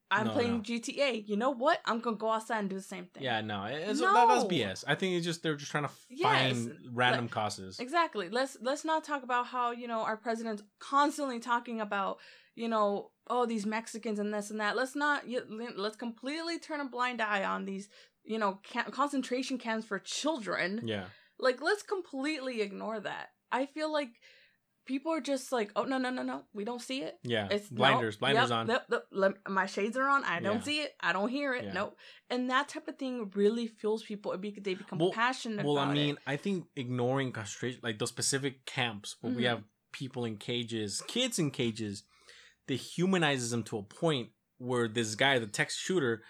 [0.10, 0.60] I'm No, playing no.
[0.62, 1.28] GTA.
[1.28, 1.82] You know what?
[1.84, 3.24] I'm gonna go outside and do the same thing.
[3.24, 4.86] Yeah, no, it's, that, that's BS.
[4.88, 7.78] I think it's just they're just trying to Yes, find random causes.
[7.78, 8.30] Exactly.
[8.30, 12.20] Let's let's not talk about how you know our president's constantly talking about
[12.55, 14.78] you know oh these Mexicans and this and that.
[14.78, 15.24] Let's not
[15.76, 17.89] let's completely turn a blind eye on these
[18.24, 20.84] you know ca- concentration camps for children.
[20.86, 23.32] Yeah, Like let's completely ignore that.
[23.51, 24.12] I feel like
[24.88, 27.20] people are just like oh no no no no we don't see it.
[27.24, 27.48] yeah.
[27.52, 28.68] It's blinders, no, blinders yep, on.
[28.68, 30.24] Yep, yep, lem- my shades are on.
[30.24, 30.62] I don't Yeah.
[30.64, 30.96] see it.
[31.00, 31.66] I don't hear it.
[31.66, 31.74] Yeah.
[31.74, 31.98] Nope.
[32.30, 34.32] And that type of thing really fuels people.
[34.34, 35.66] It be, they become Well- passionate.
[35.66, 36.22] Well, I mean, it.
[36.26, 39.50] I think ignoring concentration, like those specific camps where we Mhm.
[39.50, 42.04] have people in cages, kids in cages,
[42.68, 46.24] dehumanizes them to a point where this guy, the Texas shooter,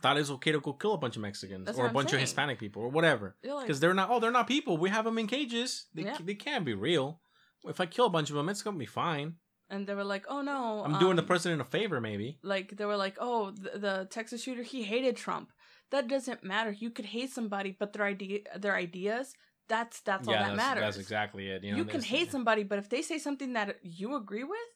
[0.00, 2.10] thought it was okay to go kill a bunch of Mexicans That's or a bunch
[2.10, 2.22] saying.
[2.22, 3.36] of Hispanic people or whatever.
[3.42, 4.76] You're like, Because they're not, oh, they're not people.
[4.76, 5.86] We have them in cages.
[5.94, 6.16] They, Yeah.
[6.20, 7.20] they can't be real.
[7.64, 9.36] If I kill a bunch of them, it's going to be fine.
[9.70, 12.38] and they were like, oh no, I'm doing the um, president a favor, maybe.
[12.42, 15.50] like they were like, oh, the, the Texas shooter, he hated Trump.
[15.90, 16.72] That doesn't matter.
[16.72, 19.34] You could hate somebody, but their idea, their ideas,
[19.68, 20.82] that's that's all that that's, matters.
[20.82, 21.64] that's exactly it.
[21.64, 24.68] You, You, can hate somebody, but if they say something that you agree with,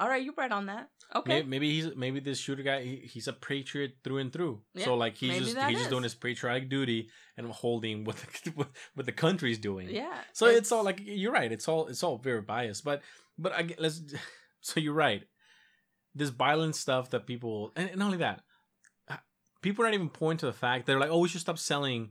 [0.00, 0.88] all right, you right on that.
[1.14, 4.62] Okay, Maybe, maybe he's maybe this shooter guy he, he's a patriot through and through.
[4.74, 8.50] Yeah, so like he's just he's just doing his patriotic duty and holding what the,
[8.54, 9.88] what, what the country's doing.
[9.90, 10.14] yeah.
[10.32, 11.50] So it's, all like you're right.
[11.52, 12.84] It's all it's all very biased.
[12.84, 13.02] But
[13.38, 14.00] but I, get- let's.
[14.62, 15.22] So you're right.
[16.14, 18.42] This violent stuff that people and not only that,
[19.62, 22.10] people don't even point to the fact that they're like, oh, we should stop selling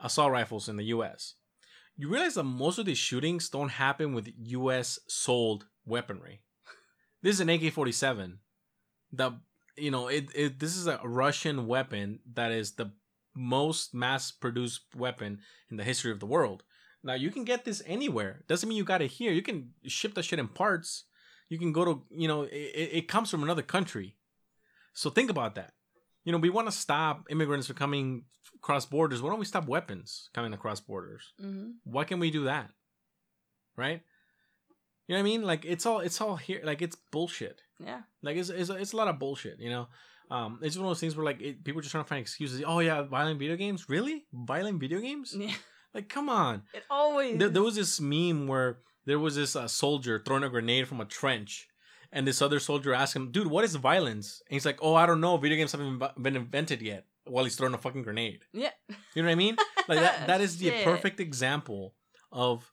[0.00, 1.34] assault rifles in the U.S.
[1.96, 5.00] You realize that most of these shootings don't happen with U.S.
[5.08, 6.42] sold weaponry.
[7.22, 8.38] This is an AK-47.
[9.12, 9.32] The
[9.76, 12.92] you know it, it this is a Russian weapon that is the
[13.34, 15.40] most mass-produced weapon
[15.70, 16.64] in the history of the world.
[17.04, 18.42] Now you can get this anywhere.
[18.48, 19.32] Doesn't mean you got it here.
[19.32, 21.04] You can ship that shit in parts.
[21.48, 24.16] You can go to you know it, it comes from another country.
[24.92, 25.72] So think about that.
[26.24, 28.24] You know we want to stop immigrants from coming
[28.56, 29.22] across borders.
[29.22, 31.32] Why don't we stop weapons coming across borders?
[31.40, 32.70] hmm Why can we do that?
[33.76, 34.02] Right?
[35.08, 35.42] You know what I mean?
[35.42, 36.60] Like it's all it's all here.
[36.62, 37.62] Like it's bullshit.
[37.84, 38.02] yeah.
[38.22, 39.58] Like it's it's, it's a lot of bullshit.
[39.58, 39.88] You know.
[40.30, 42.20] Um, it's one of those things where like it, people are just trying to find
[42.20, 42.62] excuses.
[42.66, 43.88] Oh yeah, violent video games.
[43.88, 44.26] Really?
[44.32, 45.34] Violent video games?
[45.36, 45.54] Yeah.
[45.94, 46.64] Like come on.
[46.74, 47.38] It always.
[47.38, 51.00] There, there was this meme where there was this uh, soldier throwing a grenade from
[51.00, 51.66] a trench,
[52.12, 55.06] and this other soldier asked him, "Dude, what is violence?" And he's like, "Oh, I
[55.06, 55.38] don't know.
[55.38, 58.40] Video games haven't been- invented yet." While he's throwing a fucking grenade.
[58.52, 58.70] yeah.
[59.14, 59.56] You know what I mean?
[59.88, 60.26] Like that.
[60.26, 61.94] That is the perfect example
[62.32, 62.70] of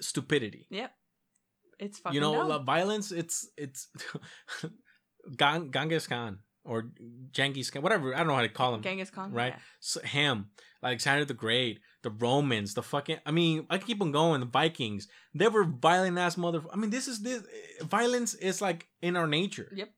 [0.00, 0.66] stupidity.
[0.70, 0.92] Yep.
[1.80, 2.64] It's fucking you know, dumb.
[2.64, 3.10] violence.
[3.10, 3.88] It's it's
[5.36, 6.92] Gang- Genghis Khan or
[7.32, 8.14] Genghis Khan, whatever.
[8.14, 8.82] I don't know how to call him.
[8.82, 9.32] Genghis Khan.
[9.32, 9.54] right?
[9.54, 9.62] Yeah.
[9.80, 10.50] So, him,
[10.82, 13.18] Alexander the Great, the Romans, the fucking.
[13.24, 14.40] I mean, I can keep on going.
[14.40, 16.60] The Vikings, they were violent ass mother.
[16.72, 17.42] I mean, this is this
[17.82, 19.72] violence is like in our nature.
[19.74, 19.90] Yep.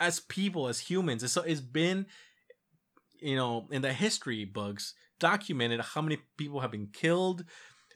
[0.00, 2.06] As people, as humans, it's it's been,
[3.20, 7.44] you know, in the history books documented how many people have been killed,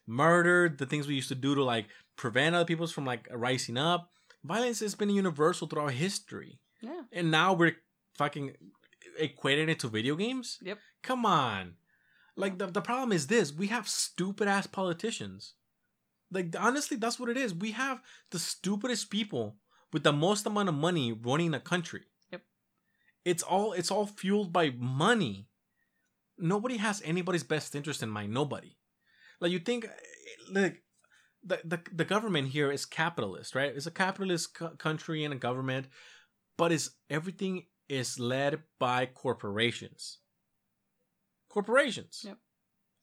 [0.06, 3.76] murdered, the things we used to do to like prevent other people from like rising
[3.76, 4.10] up.
[4.44, 7.02] Violence has been universal throughout history, Yeah.
[7.12, 7.76] and now we're
[8.14, 8.54] fucking
[9.20, 10.58] equating it to video games.
[10.62, 10.78] Yep.
[11.02, 11.74] Come on.
[12.36, 15.54] Like the, the problem is this we have stupid ass politicians.
[16.30, 17.54] Like honestly, that's what it is.
[17.54, 19.56] We have the stupidest people
[19.92, 22.02] with the most amount of money running a country.
[22.32, 22.42] Yep.
[23.24, 25.48] It's all it's all fueled by money.
[26.38, 28.34] Nobody has anybody's best interest in mind.
[28.34, 28.76] Nobody.
[29.40, 29.88] Like you think, eh,
[30.50, 30.82] like
[31.46, 33.74] the the the government here is capitalist, right?
[33.74, 35.86] It's a capitalist co- country and a government,
[36.58, 40.18] but is everything is led by corporations.
[41.48, 42.22] Corporations.
[42.24, 42.38] Yep.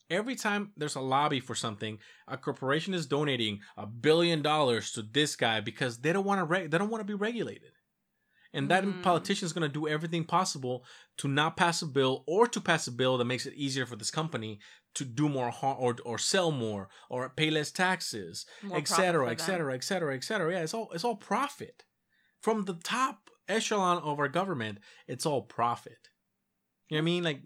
[0.09, 5.01] Every time there's a lobby for something, a corporation is donating a billion dollars to
[5.01, 7.71] this guy because they don't want to re- they don't want to be regulated.
[8.53, 9.01] And that Mm.
[9.01, 10.85] politician is going to do everything possible
[11.17, 13.95] to not pass a bill or to pass a bill that makes it easier for
[13.95, 14.59] this company
[14.93, 19.05] to do more harm or, or sell more or pay less taxes, More et profit
[19.05, 20.51] cetera, for et cetera, et cetera, et cetera.
[20.53, 21.83] Yeah, it's all it's all profit.
[22.41, 24.77] From the top echelon of our government,
[25.07, 26.09] it's all profit.
[26.89, 27.23] You know what I mean?
[27.23, 27.41] Like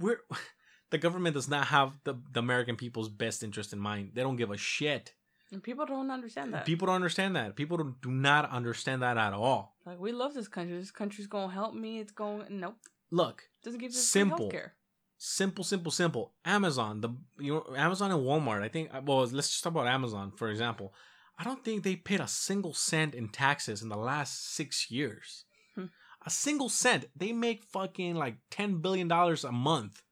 [0.00, 0.20] we're
[0.90, 4.12] the government does not have the, the American people's best interest in mind.
[4.14, 5.14] They don't give a shit.
[5.52, 6.64] And people don't understand that.
[6.64, 7.56] People don't understand that.
[7.56, 9.74] People don't, understand that at all.
[9.84, 10.78] like we love this country.
[10.78, 11.98] This country's gonna help me.
[11.98, 12.76] It's going nope.
[13.10, 14.48] Look, Doesn't give us Simple.
[14.50, 14.74] care.
[15.18, 16.32] simple, simple, simple.
[16.44, 18.62] Amazon, the you know Amazon and Walmart.
[18.62, 18.90] I think.
[19.04, 20.94] Well, let's just talk about Amazon for example.
[21.38, 25.44] I don't think they paid a single cent in taxes in the last six years.
[25.74, 25.86] Hmm.
[26.26, 27.06] A single cent.
[27.16, 30.02] They make fucking like ten billion dollars a month.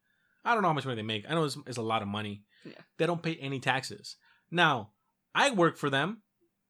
[0.44, 1.26] I don't know how much money they make.
[1.28, 2.42] I know it's, it's a lot of money.
[2.64, 2.72] Yeah.
[2.96, 4.16] They don't pay any taxes.
[4.50, 4.90] Now,
[5.38, 6.22] I work for them,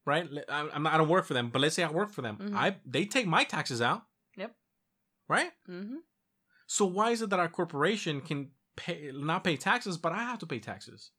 [0.05, 0.27] right?
[0.47, 2.37] I, I'm not, I don't work for them, but let's say I work for them.
[2.37, 2.55] Mhm.
[2.55, 4.03] I they take my taxes out.
[4.37, 4.51] Yep.
[5.27, 5.51] Right.
[5.69, 5.97] Mm-hmm.
[6.67, 10.39] So why is it that our corporation can pay not pay taxes, but I have
[10.39, 11.11] to pay taxes?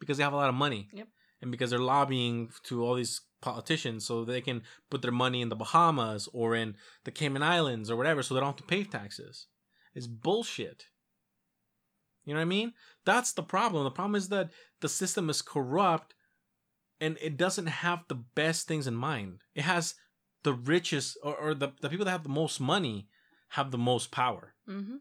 [0.00, 0.88] Because they have a lot of money.
[0.92, 1.08] Yep.
[1.40, 5.48] And because they're lobbying to all these politicians so they can put their money in
[5.48, 8.84] the Bahamas or in the Cayman Islands or whatever so they don't have to pay
[8.84, 9.48] taxes.
[9.94, 10.86] It's bullshit.
[12.24, 12.72] You know what I mean?
[13.04, 13.82] That's the problem.
[13.82, 14.50] The problem is that
[14.80, 16.14] the system is corrupt
[17.02, 19.40] and it doesn't have the best things in mind.
[19.56, 19.96] It has
[20.44, 23.08] the richest or, or the, the people that have the most money
[23.50, 24.54] have the most power.
[24.68, 24.96] Mm-hmm.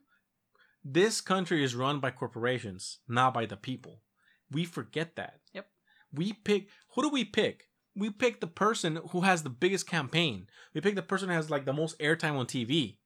[0.83, 4.01] This country is run by corporations, not by the people.
[4.49, 5.41] We forget that.
[5.53, 5.67] Yep.
[6.11, 7.65] We pick who do we pick?
[7.95, 10.47] We pick the person who has the biggest campaign.
[10.73, 12.97] We pick the person who has like the most airtime on TV.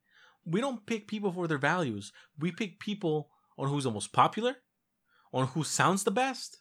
[0.45, 2.13] We don't pick people for their values.
[2.39, 4.55] We pick people on who's the most popular,
[5.33, 6.59] on who sounds the best.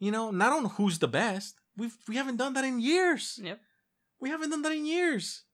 [0.00, 1.54] You know, not on who's the best.
[1.76, 3.38] We've we haven't done that in years.
[3.40, 3.60] Yep.
[4.20, 5.44] We haven't done that in years.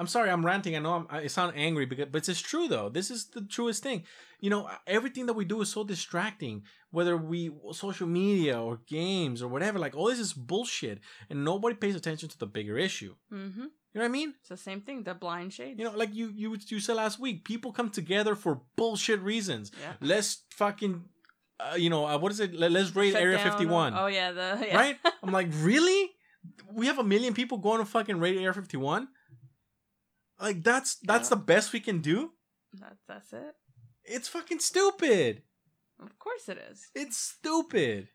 [0.00, 0.76] I'm sorry, I'm ranting.
[0.76, 2.88] I know I'm, I sound angry, because, but it's true though.
[2.88, 4.04] This is the truest thing.
[4.38, 6.62] You know, everything that we do is so distracting.
[6.90, 11.74] Whether we social media or games or whatever, like all this is bullshit, and nobody
[11.74, 13.14] pays attention to the bigger issue.
[13.32, 13.60] Mm-hmm.
[13.62, 14.34] You know what I mean?
[14.40, 15.02] It's the same thing.
[15.02, 15.78] The blind shades.
[15.78, 19.72] You know, like you you you said last week, people come together for bullshit reasons.
[19.80, 19.94] Yeah.
[20.00, 21.04] Let's fucking,
[21.60, 22.54] uh, you know, uh, what is it?
[22.54, 23.94] Let, us raid Shut Area down, 51.
[23.96, 24.76] Oh yeah, the yeah.
[24.76, 24.96] right?
[25.22, 26.10] I'm like, really?
[26.72, 29.08] We have a million people going to fucking raid Area 51.
[30.40, 31.36] Like that's that's Yeah.
[31.36, 32.30] the best we can do.
[32.72, 33.54] That's that's it.
[34.04, 35.42] It's fucking stupid.
[36.00, 36.90] Of course it is.
[36.94, 38.08] It's stupid.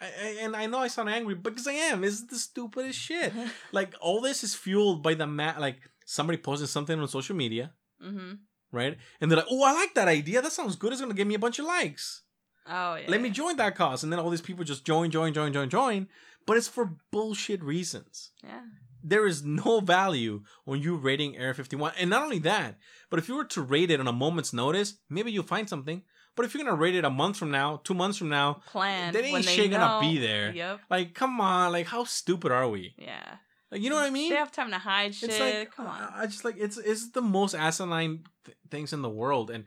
[0.00, 2.04] I, I, and I know I sound angry because I am.
[2.04, 3.32] It's the stupidest shit.
[3.72, 7.72] Like all this is fueled by the ma- like somebody posting something on social media,
[8.02, 8.34] mm-hmm.
[8.72, 8.96] Right?
[9.20, 10.40] And they're like, "Oh, I like that idea.
[10.42, 10.92] That sounds good.
[10.92, 12.22] It's gonna give me a bunch of likes.
[12.68, 13.06] Oh yeah.
[13.08, 15.68] Let me join that cause." And then all these people just join, join, join, join,
[15.68, 16.08] join.
[16.46, 18.30] But it's for bullshit reasons.
[18.42, 18.62] Yeah.
[19.02, 21.92] there is no value on you rating Area 51.
[21.98, 24.98] And not only that, but if you were to rate it on a moment's notice,
[25.08, 26.02] maybe you'll find something.
[26.36, 29.12] But if you're gonna rate it a month from now, two months from now, Plan.
[29.14, 30.52] That ain't shit gonna be there.
[30.54, 30.80] Yep.
[30.90, 32.94] like, come on, like, how stupid are we?
[32.98, 33.36] Yeah.
[33.70, 34.30] Like, you know what I mean?
[34.30, 35.30] They have time to hide shit.
[35.30, 36.12] It's like, Come on.
[36.14, 39.64] I just like it's it's the most asinine th- things in the world, and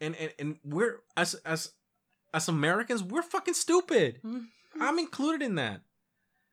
[0.00, 1.72] and and and we're as as
[2.34, 4.20] as Americans, we're fucking stupid.
[4.24, 4.46] Mhm.
[4.80, 5.82] I'm included in that.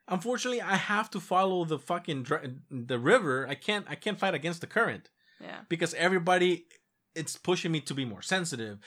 [0.07, 3.47] Unfortunately, I have to follow the fucking dr- the river.
[3.47, 5.09] I can't I can't fight against the current
[5.41, 5.61] yeah.
[5.69, 6.65] because everybody
[7.15, 8.77] it's pushing me to be more sensitive.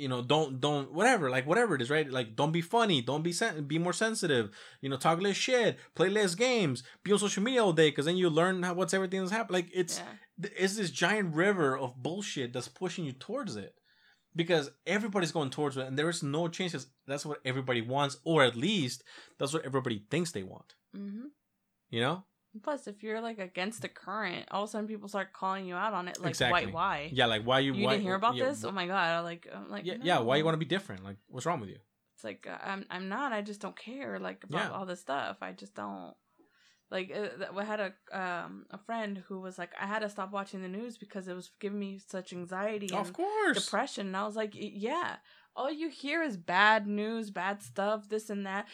[0.00, 2.10] You know, don't don't whatever like whatever it is, right?
[2.10, 4.50] Like don't be funny, don't be sen- be more sensitive.
[4.80, 8.06] You know, talk less shit, play less games, be on social media all day because
[8.06, 9.62] then you learn how, what's everything that's happening.
[9.62, 10.50] Like it's yeah.
[10.58, 13.74] it's this giant river of bullshit that's pushing you towards it
[14.34, 18.16] because everybody's going towards it and there is no change 'cause that's what everybody wants
[18.24, 19.02] or at least
[19.38, 21.26] that's what everybody thinks they want Mm-hmm.
[21.90, 22.24] you know
[22.62, 25.76] Plus, if you're like against the current, all of a sudden people start calling you
[25.76, 26.18] out on it.
[26.20, 26.66] Like, Exactly.
[26.66, 26.72] why?
[26.72, 27.10] Why?
[27.12, 28.64] yeah like why you You why, didn't hear about yeah, this?
[28.64, 29.24] Oh my god!
[29.24, 31.68] Like, I'm like, yeah, yeah why you want to be different like what's wrong with
[31.70, 31.78] you
[32.14, 33.32] It's like uh, I'm, I'm not.
[33.32, 34.18] I just don't care.
[34.18, 34.70] Like about Yeah.
[34.76, 35.36] all this stuff.
[35.42, 36.14] I just don't.
[36.90, 40.32] Like uh, I had a um a friend who was like, I had to stop
[40.32, 44.08] watching the news because it was giving me such anxiety and of course depression.
[44.08, 45.16] And I was like, yeah.
[45.56, 48.66] All you hear is bad news, bad stuff, this and that.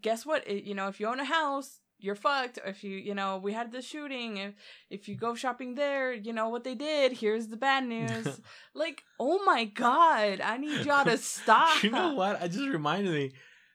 [0.00, 0.46] Guess what?
[0.48, 2.58] It, you know, if you own a house, you're fucked.
[2.64, 4.36] If you, you know, we had the shooting.
[4.36, 4.54] If
[4.90, 7.12] if you go shopping there, you know what they did.
[7.12, 8.40] Here's the bad news.
[8.74, 11.82] like, oh my god, I need y'all to stop.
[11.82, 12.40] you know what?
[12.42, 13.32] I just reminded me,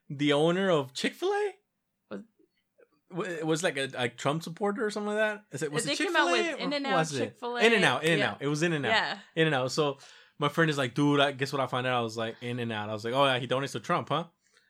[0.10, 1.54] the owner of Chick Fil A
[3.12, 5.44] Was- like a, a Trump supporter or something like that.
[5.52, 7.18] Is it was they it came out Chick-fil-A with In and Out, it?
[7.18, 7.62] Chick Fil A.
[7.62, 8.30] In and out, In and yeah.
[8.32, 8.38] Out.
[8.40, 8.92] It was In and Out.
[8.92, 9.18] Yeah.
[9.36, 9.72] In and Out.
[9.72, 9.98] So
[10.38, 11.98] my friend is like, dude, I guess what I found out?
[11.98, 12.90] I was like, In and Out.
[12.90, 14.26] I was like, oh yeah, he donates to Trump, huh?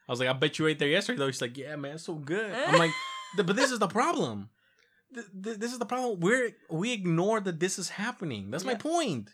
[0.07, 1.27] I was like, I bet you ate there yesterday though.
[1.27, 2.51] He's like, yeah, man, it's so good.
[2.51, 2.91] I'm like,
[3.37, 4.49] but this is the problem.
[5.13, 6.19] Th- th- This is the problem.
[6.19, 8.51] We're we ignore that this is happening.
[8.51, 9.29] That's my point.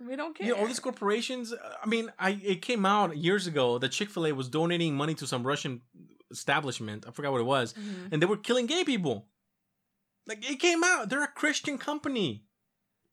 [0.00, 0.46] we don't care.
[0.46, 1.52] You know, all these corporations.
[1.82, 5.14] I mean, I it came out years ago that Chick Fil A was donating money
[5.16, 5.82] to some Russian
[6.30, 7.04] establishment.
[7.06, 8.12] I forgot what it was, Mhm.
[8.12, 9.28] and they were killing gay people.
[10.26, 12.44] Like it came out, they're a Christian company.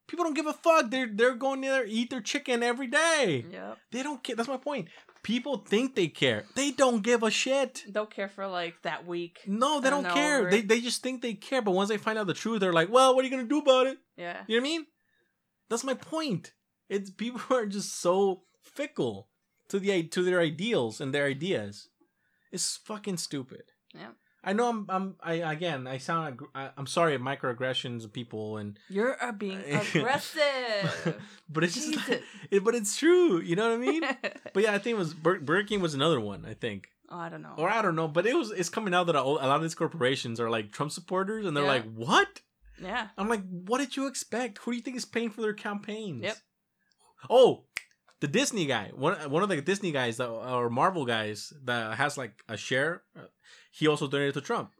[0.08, 0.90] People don't give a fuck.
[0.90, 3.46] They're they're going there eat their chicken every day.
[3.52, 3.78] Yep.
[3.92, 4.36] They don't care.
[4.36, 4.88] That's my point.
[5.24, 6.46] People think they care.
[6.56, 7.84] They don't give a shit.
[7.92, 9.40] Don't care for like that week.
[9.46, 10.50] No, they don't know, care.
[10.50, 11.62] They they just think they care.
[11.62, 13.60] But once they find out the truth, they're like, well, what are you gonna do
[13.60, 13.98] about it?
[14.16, 14.44] Yeah.
[14.48, 14.86] You know what I mean?
[15.70, 16.54] That's my point.
[16.88, 19.30] It's people are just so fickle
[19.68, 21.90] to the to their ideals and their ideas.
[22.52, 23.64] It's fucking stupid.
[23.94, 24.12] Yeah.
[24.44, 28.80] I know I'm I'm I again I sound I, I'm sorry microaggressions of people and
[28.90, 31.22] You're uh, being aggressive.
[31.50, 33.42] but it's just like, it, but it's true.
[33.42, 34.04] You know what I mean?
[34.54, 36.46] but yeah, I think it was Bur- Burger King was another one.
[36.46, 37.54] I think oh, I don't know.
[37.58, 39.62] or I don't know, but it was it's coming out that a, a lot of
[39.62, 41.70] these corporations are like Trump supporters and they're Yeah.
[41.72, 42.42] like, what?
[42.82, 43.08] yeah.
[43.18, 44.60] I'm like, what did you expect?
[44.60, 46.24] Who do you think is paying for their campaigns?
[46.24, 46.38] Yep.
[47.30, 47.66] Oh,
[48.22, 52.18] the Disney guy, one one of the Disney guys that or Marvel guys that has
[52.18, 53.24] like a share, uh,
[53.72, 54.72] he also donated to Trump.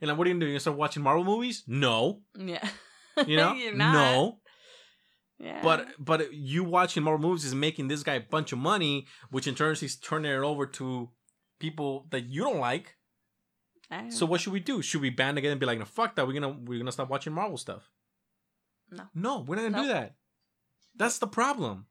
[0.00, 0.50] And like, what are you gonna?
[0.50, 1.64] You start watching Marvel movies?
[1.66, 2.66] No, Yeah.
[3.26, 4.38] you know, no.
[5.38, 5.60] Yeah.
[5.62, 9.46] But but you watching Marvel movies is making this guy a bunch of money, which
[9.46, 11.10] in turn he's turning it over to
[11.58, 12.96] people that you don't like.
[13.90, 14.82] I So what should we do?
[14.82, 16.26] Should we band together and be like, no, fuck that.
[16.26, 17.90] We're gonna we're gonna stop watching Marvel stuff.
[18.90, 19.04] No.
[19.14, 20.14] No, we're not gonna do that.
[20.96, 21.86] That's the problem.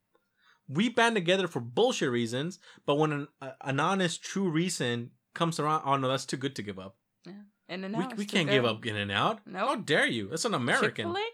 [0.72, 5.59] We band together for bullshit reasons, but when an, a, an honest, true reason comes
[5.59, 6.95] around, oh no, that's too good to give up.
[7.26, 7.34] Yeah.
[7.69, 8.17] In and we out.
[8.17, 8.55] we still can't good.
[8.55, 9.39] give up In and Out.
[9.45, 9.67] Nope.
[9.67, 10.30] How dare you?
[10.30, 11.05] That's an American.
[11.05, 11.26] Chick-fil-A?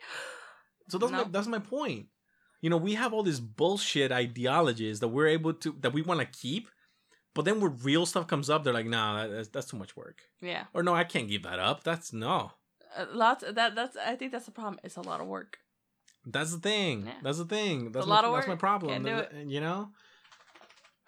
[0.90, 2.08] So that's my that's my point.
[2.62, 6.20] You know, we have all these bullshit ideologies that we're able to that we want
[6.20, 6.70] to keep,
[7.36, 10.22] but then when real stuff comes up, they're like, nah, that's, that's too much work.
[10.42, 10.66] Yeah.
[10.74, 11.84] Or no, I can't give that up.
[11.84, 12.52] That's no.
[12.98, 14.80] Uh, lots that that's I think that's the problem.
[14.84, 15.60] It's a lot of work.
[16.30, 17.06] That's the thing.
[17.06, 17.14] Yeah.
[17.24, 17.92] That's the thing.
[17.94, 18.92] That's my, That's my problem.
[18.92, 19.90] Can't do Th- th- You know.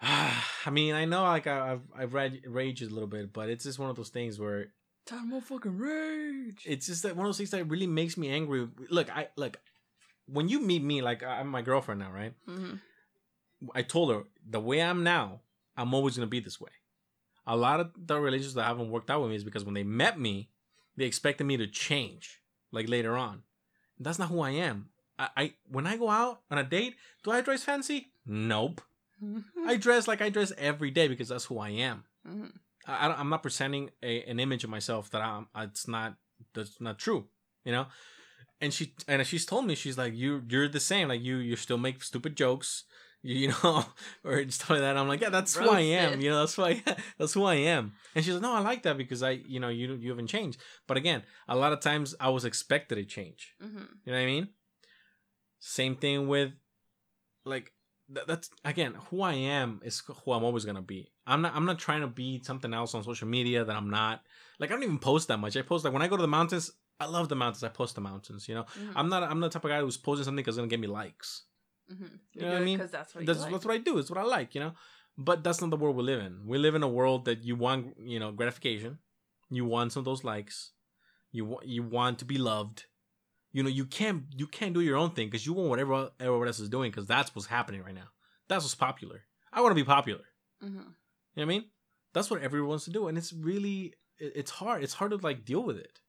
[0.02, 3.64] I mean, I know, like I- I've I've read rage a little bit, but it's
[3.64, 4.72] just one of those things where
[5.06, 6.62] Time of fucking rage.
[6.66, 8.68] it's just that one of those things that really makes me angry.
[8.90, 9.58] Look, I look
[10.26, 12.32] when you meet me, like I'm my girlfriend now, right?
[12.46, 12.74] hmm
[13.74, 15.40] I told her the way I'm now,
[15.76, 16.70] I'm always gonna be this way.
[17.46, 19.82] A lot of the relationships that haven't worked out with me is because when they
[19.82, 20.48] met me,
[20.96, 22.40] they expected me to change,
[22.72, 23.42] like later on.
[23.98, 24.88] That's not who I am.
[25.20, 28.12] I, I when I go out on a date, do I dress fancy?
[28.26, 28.80] Nope.
[29.66, 32.04] I dress like I dress every day because that's who I am.
[32.26, 32.46] hmm
[32.86, 35.46] I, I'm not presenting a, an image of myself that I'm.
[35.54, 36.16] It's not.
[36.54, 37.26] That's not true.
[37.64, 37.86] You know.
[38.62, 40.42] And she and she's told me she's like you.
[40.48, 41.08] You're the same.
[41.08, 41.36] Like you.
[41.36, 42.84] You still make stupid jokes.
[43.22, 43.84] You, you know,
[44.24, 44.96] or stuff like that.
[44.96, 46.20] I'm like, yeah, that's who I am.
[46.22, 46.82] You know, that's why
[47.18, 47.92] That's who I am.
[48.14, 50.58] And she's like, no, I like that because I, you know, you you haven't changed.
[50.86, 53.52] But again, a lot of times I was expected to change.
[53.60, 54.48] hmm You know what I mean?
[55.60, 56.52] Same thing with,
[57.44, 57.72] like,
[58.12, 61.12] th- that's again who I am is who I'm always gonna be.
[61.26, 61.54] I'm not.
[61.54, 64.22] I'm not trying to be something else on social media that I'm not.
[64.58, 65.56] Like, I don't even post that much.
[65.56, 66.72] I post like when I go to the mountains.
[66.98, 67.64] I love the mountains.
[67.64, 68.48] I post the mountains.
[68.48, 69.22] You know, hmm I'm not.
[69.22, 71.44] I'm not the type of guy who's posting something because it's gonna get me likes.
[71.88, 72.04] hmm
[72.34, 72.78] You know what I mean?
[72.78, 73.52] Because that's what That's like.
[73.52, 73.98] that's what I do.
[73.98, 74.54] It's what I like.
[74.54, 74.72] You know,
[75.16, 76.46] but that's not the world we live in.
[76.46, 77.96] We live in a world that you want.
[77.98, 78.98] You know, gratification.
[79.50, 80.72] You want some of those likes.
[81.32, 81.66] You want.
[81.66, 82.84] You want to be loved
[83.52, 86.46] you know you can't you can't do your own thing because you want whatever everyone
[86.46, 88.08] else is doing because that's what's happening right now.
[88.48, 89.22] That's what's popular.
[89.52, 90.24] I want to be popular.
[90.60, 90.84] Hmm you know
[91.34, 91.64] what i mean?
[92.12, 95.16] That's what everyone wants to do and it's really it- it's hard it's hard to
[95.18, 96.00] like deal with it.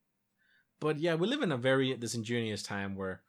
[0.79, 3.21] But yeah we live in a very disingenuous time where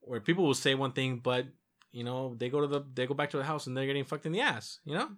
[0.00, 1.46] where people will say one thing but
[1.92, 4.04] you know they go to the they go back to the house and they're getting
[4.04, 5.08] fucked in the ass you know?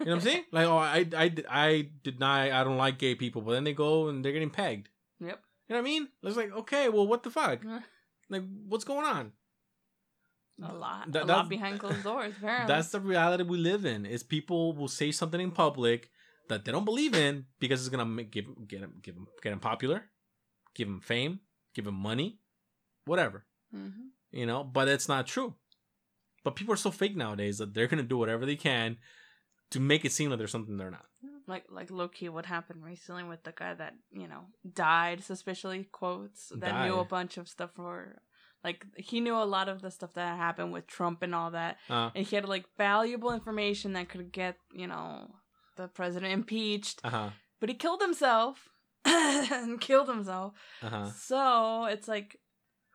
[0.00, 0.44] You know what i'm saying?
[0.52, 4.08] Like oh i i i deny i don't like gay people but then they go
[4.08, 4.88] and they're getting pegged.
[5.20, 5.40] Yep.
[5.68, 6.08] You know what I mean?
[6.22, 7.60] It's like, okay, well, what the fuck?
[8.30, 9.32] Like, what's going on?
[10.62, 11.12] A lot.
[11.12, 12.34] That- a lot behind closed doors.
[12.38, 12.74] Apparently.
[12.74, 14.04] That's the reality we live in.
[14.06, 16.10] Is people will say something in public
[16.48, 19.50] that they don't believe in because it's gonna make, give get them give them get
[19.50, 20.06] them popular,
[20.74, 21.40] give them fame,
[21.74, 22.40] give them money,
[23.04, 23.88] whatever hmm
[24.32, 24.64] you know.
[24.64, 25.54] But it's not true.
[26.42, 28.96] But people are so fake nowadays that they're gonna do whatever they can
[29.70, 31.06] to make it seem like there's something they're not.
[31.48, 34.42] Like like low key what happened recently with the guy that you know
[34.74, 38.20] died suspiciously quotes that knew a bunch of stuff for
[38.64, 41.76] like he knew a lot of the stuff that happened with Trump and all that
[41.88, 45.30] Uh and he had like valuable information that could get you know
[45.76, 47.30] the president impeached huh.
[47.60, 48.68] but he killed himself
[49.04, 51.10] and killed himself Uh huh.
[51.12, 52.36] so it's like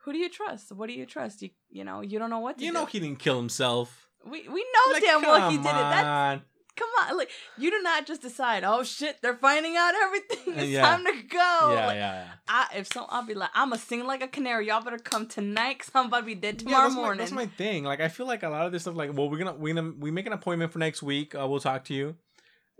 [0.04, 2.58] who do you trust what do you trust you you know you don't know what
[2.58, 2.78] to You do.
[2.78, 4.06] know he didn't kill himself.
[4.24, 6.42] we we know Like, damn well he did it that's.
[6.76, 10.70] Come on like you do not just decide oh shit they're finding out everything it's
[10.70, 10.82] Yeah.
[10.82, 12.26] time to go yeah, Like, yeah, yeah.
[12.48, 15.26] I, if so i'll be like i'm gonna sing like a canary y'all better come
[15.28, 17.84] tonight because i'm about to be dead Yeah, tomorrow that's morning My, that's my thing.
[17.84, 18.96] Like I feel like a lot of this stuff.
[18.96, 21.34] Like, well, we're gonna we're gonna we make an appointment for next week.
[21.34, 22.16] Uh, we'll talk to you.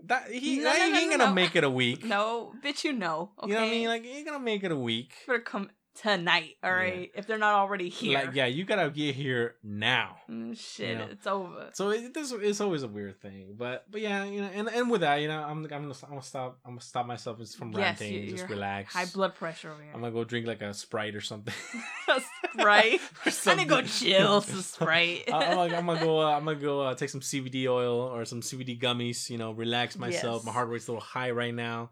[0.03, 2.03] That he, No, that- no, he ain't gonna make it a week.
[2.03, 3.87] no bitch you know okay You know what I mean?
[3.87, 5.13] Like he ain't gonna make it a week.
[5.25, 5.69] better come
[6.01, 7.19] tonight All right, Yeah.
[7.19, 10.17] if they're not already here Like yeah, you gotta get here now.
[10.29, 11.07] Mm, shit know.
[11.11, 14.49] it's over So it, this it's always a weird thing, but but yeah, you know,
[14.53, 17.05] and, and with that, you know, I'm I'm gonna I'm gonna stop I'm gonna stop
[17.05, 18.93] myself from Yes, ranting you- just relax.
[18.93, 21.53] high blood pressure over here I'm gonna go drink like a sprite or something.
[22.63, 26.19] right Or i need to go chill some sprite I- I'm, like, I'm gonna go.
[26.21, 29.29] Uh, I'm gonna go uh, take some CBD oil or some CBD gummies.
[29.29, 30.37] You know, relax myself.
[30.41, 30.45] Yes.
[30.45, 31.89] My heart rate's a little high right now.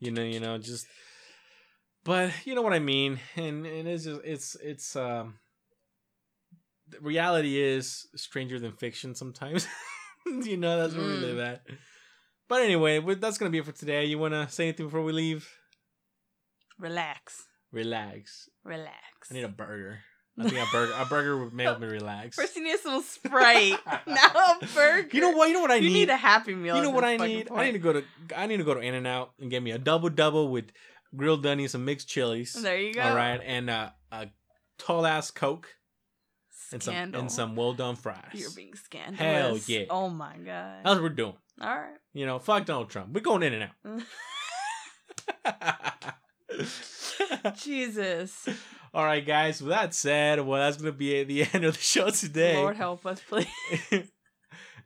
[0.00, 0.86] You know, you know, just.
[2.04, 5.38] But you know what I mean, and and it's just it's it's um.
[6.88, 9.66] the Reality is stranger than fiction sometimes.
[10.26, 11.20] you know that's where we Mm.
[11.22, 11.62] live at.
[12.48, 14.04] But anyway, that's gonna be it for today.
[14.04, 15.48] You wanna say anything before we leave?
[16.78, 18.48] relax Relax.
[18.64, 20.00] relax I need a burger.
[20.38, 20.92] I think a burger.
[20.98, 22.34] A burger would make me relax.
[22.40, 23.78] First, you need some Sprite.
[24.06, 25.08] now a burger.
[25.12, 25.46] You know what?
[25.48, 25.86] You know what I need.
[25.86, 26.10] You need.
[26.10, 26.76] a Happy Meal.
[26.76, 27.48] You know what I need?
[27.52, 28.04] I need to go to
[28.36, 30.66] I need to go to In-N-Out and get me a double double with
[31.16, 32.52] grilled onions some mixed chilies.
[32.52, 33.02] There you go.
[33.02, 34.28] All right, and uh, a
[34.78, 35.68] tall ass Coke
[36.72, 37.20] and some Scandal.
[37.20, 38.30] and some well done fries.
[38.32, 39.18] You're being scandalous.
[39.18, 39.84] Hell yeah.
[39.90, 40.80] Oh my god.
[40.84, 41.34] That's what we're doing.
[41.60, 41.96] All right.
[42.12, 43.12] You know, fuck Donald Trump.
[43.12, 43.70] We're going In and
[45.44, 46.14] Out.
[47.56, 48.48] Jesus.
[48.94, 49.60] All right, guys.
[49.60, 52.56] With that said, well, that's gonna be the end of the show today.
[52.56, 54.10] Lord help us, please.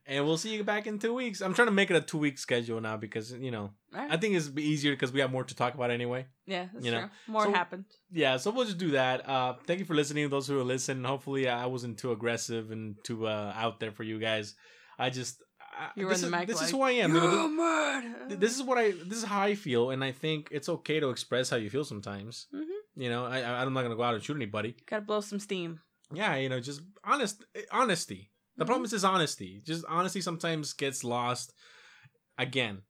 [0.09, 1.41] And we'll see you back in two weeks.
[1.41, 4.11] I'm trying to make it a two week schedule now because you know right.
[4.11, 6.27] I think it's easier because we have more to talk about anyway.
[6.47, 7.11] yeah, that's you know, true.
[7.29, 7.85] More so- happened.
[8.11, 11.05] yeah so we'll just do that uh thank you for listening those who are listening
[11.05, 14.55] hopefully i wasn't too aggressive and too uh out there for you guys
[14.99, 17.13] i just I, You were this, in the is, mic this is who i am
[17.15, 20.13] "You're You a this, this is what i this is how i feel and i
[20.13, 22.65] think it's okay to express how you feel sometimes Mhm.
[22.97, 25.39] you know I, I i'm not gonna go out and shoot anybody Gotta blow some
[25.39, 25.81] steam.
[26.13, 31.03] yeah you know just honest honesty the problem is, is honesty just honesty sometimes gets
[31.05, 31.55] lost
[32.39, 32.83] again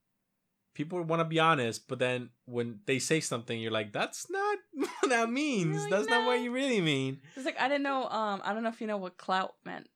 [0.75, 4.59] people want to be honest but then when they say something you're like that's not
[4.73, 8.09] what that means like, that's not what you really mean It's like I didn't know.
[8.09, 9.89] Um, I don't know if you know what clout meant.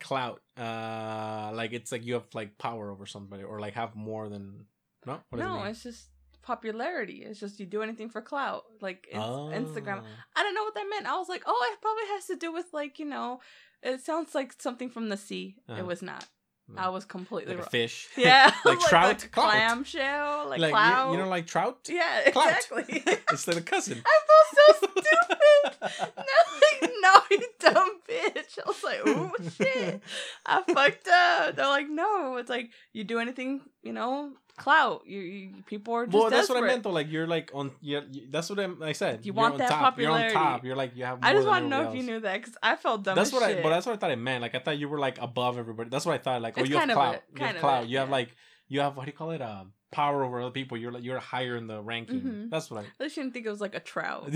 [0.00, 4.28] clout uh like it's like you have like power over somebody or like have more
[4.28, 4.66] than
[5.06, 6.08] no what does it no, it's just
[6.42, 7.24] popularity.
[7.26, 9.50] It's just you do anything for clout, like Oh.
[9.52, 10.02] Instagram.
[10.34, 11.06] I don't know what that meant.
[11.06, 13.40] I was like, oh, it probably has to do with like you know,
[13.82, 15.56] it sounds like something from the sea.
[15.68, 15.80] Uh-huh.
[15.80, 16.26] It was not.
[16.70, 16.82] No.
[16.82, 17.70] I was completely like a wrong.
[17.70, 19.52] fish Yeah, like like trout clout.
[19.52, 22.84] clamshell, like, like you, you know like trout yeah, exactly.
[23.06, 26.14] it's like a cousin I feel so stupid.
[26.14, 28.58] No, like, no, you dumb bitch.
[28.58, 30.02] I was like, oh shit,
[30.44, 31.56] I fucked up.
[31.56, 35.02] They're like, no, it's like you do anything, you know, clout.
[35.06, 37.70] You, you people are just well that's what i meant though like you're like on
[37.80, 39.98] you that's what i, I said You want on that top.
[39.98, 42.20] you're on top you're like you have I just want to know if you knew
[42.20, 43.16] that because I felt dumb.
[43.16, 44.42] that's what I, but that's what I thought it meant.
[44.42, 45.90] Like I thought you were like above everybody.
[45.90, 46.42] That's what I thought.
[46.42, 47.14] Like, oh, It's you have clout.
[47.16, 47.84] it, You have clout.
[47.84, 48.12] it, You have yeah.
[48.12, 48.28] like
[48.68, 49.40] you have what do you call it?
[49.42, 50.76] Um, power over other people.
[50.76, 52.20] You're like you're higher in the ranking.
[52.20, 52.50] Mhm.
[52.50, 54.30] That's what I didn't think it was like a trout.
[54.30, 54.34] All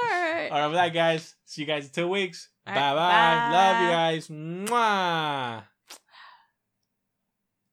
[0.00, 0.48] right.
[0.50, 1.34] All right, with that, guys.
[1.44, 2.48] See you guys in two weeks.
[2.66, 3.50] All Bye bye.
[3.52, 4.28] Love you guys.
[4.28, 5.62] Mwah.